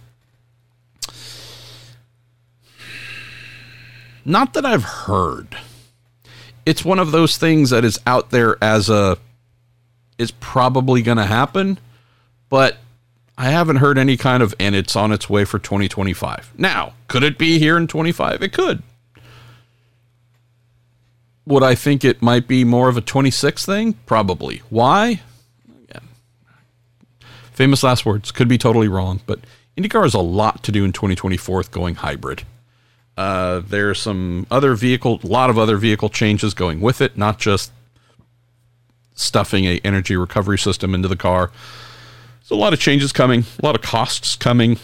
[4.24, 5.56] Not that I've heard.
[6.66, 9.18] It's one of those things that is out there as a
[10.18, 11.78] is probably going to happen,
[12.50, 12.76] but
[13.38, 16.52] I haven't heard any kind of and it's on its way for 2025.
[16.58, 18.42] Now, could it be here in 25?
[18.42, 18.82] It could.
[21.46, 23.94] Would I think it might be more of a 26 thing?
[24.04, 24.58] Probably.
[24.68, 25.22] Why?
[27.60, 28.30] Famous last words.
[28.30, 29.40] Could be totally wrong, but
[29.76, 32.44] IndyCar has a lot to do in 2024 with going hybrid.
[33.16, 37.38] Uh, there's some other vehicle, a lot of other vehicle changes going with it, not
[37.38, 37.70] just
[39.14, 41.50] stuffing a energy recovery system into the car.
[42.40, 44.78] There's a lot of changes coming, a lot of costs coming.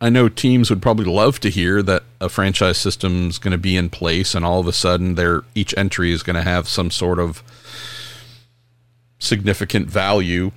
[0.00, 3.58] I know teams would probably love to hear that a franchise system is going to
[3.58, 6.68] be in place, and all of a sudden, their each entry is going to have
[6.68, 7.42] some sort of
[9.18, 10.52] significant value,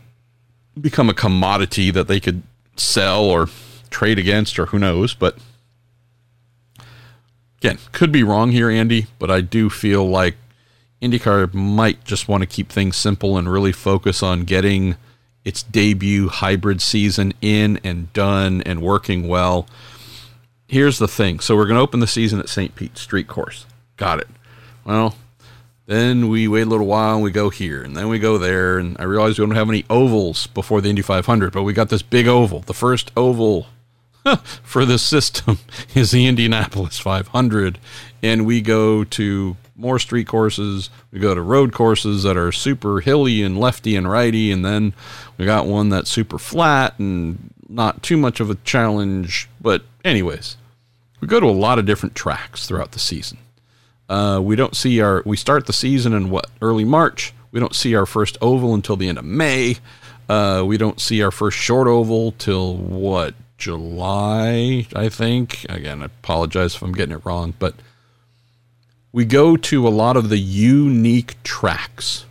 [0.80, 2.44] become a commodity that they could
[2.76, 3.48] sell or
[3.90, 5.14] trade against, or who knows.
[5.14, 5.38] But
[7.60, 10.36] again, could be wrong here, Andy, but I do feel like
[11.02, 14.96] IndyCar might just want to keep things simple and really focus on getting
[15.46, 19.68] its debut hybrid season in and done and working well.
[20.68, 21.40] Here's the thing.
[21.40, 22.76] So we're going to open the season at St.
[22.76, 23.66] Pete Street Course.
[23.96, 24.28] Got it.
[24.84, 25.16] Well,
[25.86, 28.78] then we wait a little while and we go here and then we go there.
[28.78, 31.90] And I realize we don't have any ovals before the Indy 500, but we got
[31.90, 33.68] this big oval, the first oval
[34.64, 35.60] for this system
[35.96, 37.80] is the Indianapolis 500.
[38.22, 40.90] And we go to more street courses.
[41.12, 44.52] We go to road courses that are super hilly and lefty and righty.
[44.52, 44.94] And then
[45.38, 49.50] we got one that's super flat and not too much of a challenge.
[49.62, 50.58] But, anyways,
[51.22, 53.38] we go to a lot of different tracks throughout the season.
[54.10, 57.34] Uh, we don't see our, we start the season in what, early March.
[57.52, 59.78] We don't see our first oval until the end of May.
[60.30, 65.66] Uh, we don't see our first short oval till what, July, I think.
[65.70, 67.76] Again, I apologize if I'm getting it wrong, but
[69.12, 72.26] we go to a lot of the unique tracks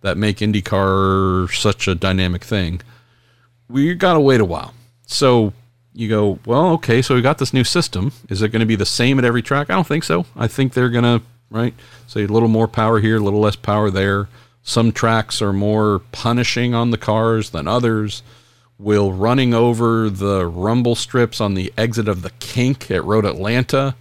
[0.00, 2.80] that make IndyCar such a dynamic thing.
[3.68, 4.74] We got to wait a while.
[5.06, 5.52] So
[5.94, 8.12] you go, well, okay, so we got this new system.
[8.28, 9.70] Is it going to be the same at every track?
[9.70, 10.26] I don't think so.
[10.34, 11.74] I think they're going to, right,
[12.06, 14.28] say a little more power here, a little less power there.
[14.62, 18.22] Some tracks are more punishing on the cars than others
[18.82, 23.94] Will running over the rumble strips on the exit of the kink at Road Atlanta,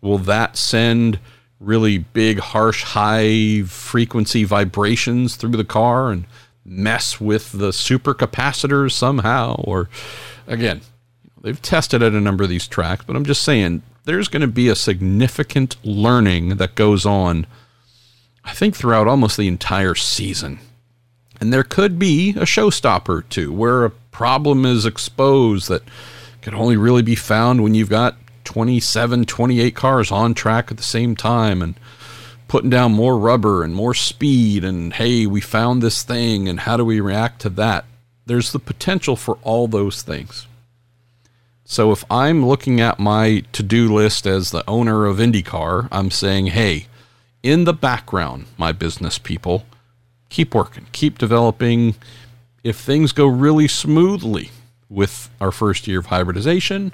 [0.00, 1.20] will that send
[1.60, 6.24] really big, harsh, high frequency vibrations through the car and
[6.64, 9.54] mess with the supercapacitors somehow?
[9.58, 9.88] Or
[10.48, 10.80] again,
[11.40, 14.48] they've tested at a number of these tracks, but I'm just saying there's going to
[14.48, 17.46] be a significant learning that goes on,
[18.44, 20.58] I think, throughout almost the entire season.
[21.40, 25.82] And there could be a showstopper too, where a problem is exposed that
[26.40, 30.82] can only really be found when you've got 27, 28 cars on track at the
[30.82, 31.74] same time and
[32.48, 34.64] putting down more rubber and more speed.
[34.64, 37.84] And hey, we found this thing, and how do we react to that?
[38.24, 40.46] There's the potential for all those things.
[41.66, 46.10] So if I'm looking at my to do list as the owner of IndyCar, I'm
[46.10, 46.86] saying, hey,
[47.42, 49.66] in the background, my business people,
[50.30, 51.96] keep working, keep developing.
[52.66, 54.50] If things go really smoothly
[54.88, 56.92] with our first year of hybridization,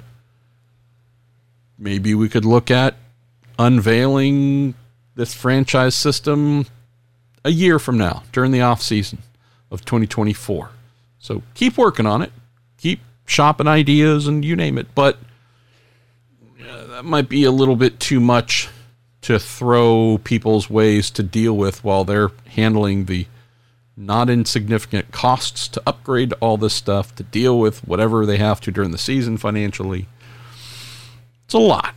[1.79, 2.93] maybe we could look at
[3.57, 4.75] unveiling
[5.15, 6.67] this franchise system
[7.43, 9.17] a year from now during the off season
[9.71, 10.69] of 2024.
[11.17, 12.31] So keep working on it.
[12.77, 14.93] Keep shopping ideas and you name it.
[14.93, 15.17] But
[16.69, 18.69] uh, that might be a little bit too much
[19.21, 23.25] to throw people's ways to deal with while they're handling the
[23.95, 28.71] not insignificant costs to upgrade all this stuff, to deal with whatever they have to
[28.71, 30.07] during the season financially.
[31.45, 31.95] It's a lot.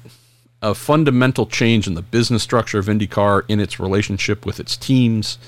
[0.63, 5.39] A fundamental change in the business structure of IndyCar in its relationship with its teams.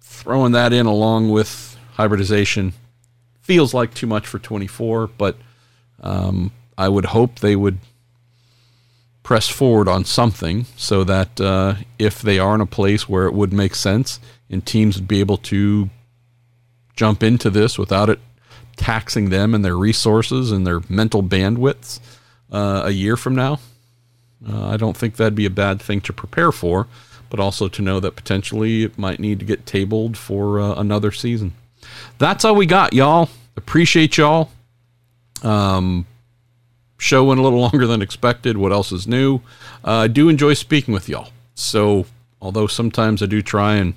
[0.00, 2.72] Throwing that in along with hybridization
[3.40, 5.36] feels like too much for 24, but
[6.00, 7.78] um, I would hope they would
[9.22, 13.34] press forward on something so that uh, if they are in a place where it
[13.34, 14.18] would make sense
[14.50, 15.88] and teams would be able to
[16.96, 18.18] jump into this without it
[18.76, 22.00] taxing them and their resources and their mental bandwidths
[22.50, 23.60] uh, a year from now.
[24.46, 26.88] Uh, I don't think that'd be a bad thing to prepare for,
[27.28, 31.12] but also to know that potentially it might need to get tabled for uh, another
[31.12, 31.52] season.
[32.18, 33.28] That's all we got, y'all.
[33.56, 34.50] Appreciate y'all.
[35.42, 36.06] Um,
[36.96, 38.56] show went a little longer than expected.
[38.56, 39.40] What else is new?
[39.84, 41.28] Uh, I do enjoy speaking with y'all.
[41.54, 42.06] So,
[42.40, 43.94] although sometimes I do try and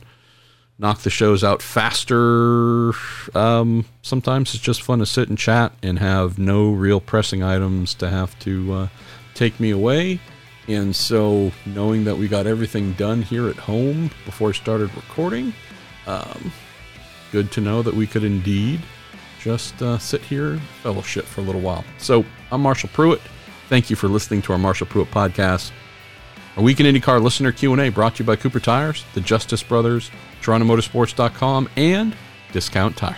[0.84, 2.92] knock the shows out faster,
[3.34, 7.94] um, sometimes it's just fun to sit and chat and have no real pressing items
[7.96, 8.88] to have to uh,
[9.34, 10.20] take me away.
[10.68, 15.54] And so, knowing that we got everything done here at home before I started recording,
[16.06, 16.52] um,
[17.32, 18.82] good to know that we could indeed
[19.40, 21.84] just uh, sit here fellowship for a little while.
[21.98, 23.22] So I'm Marshall Pruett.
[23.70, 25.72] Thank you for listening to our Marshall Pruett podcast.
[26.56, 30.12] Our Week In IndyCar listener Q&A brought to you by Cooper Tires, the Justice Brothers,
[30.44, 32.16] TorontoMotorsports.com, and
[32.52, 33.18] Discount Tire.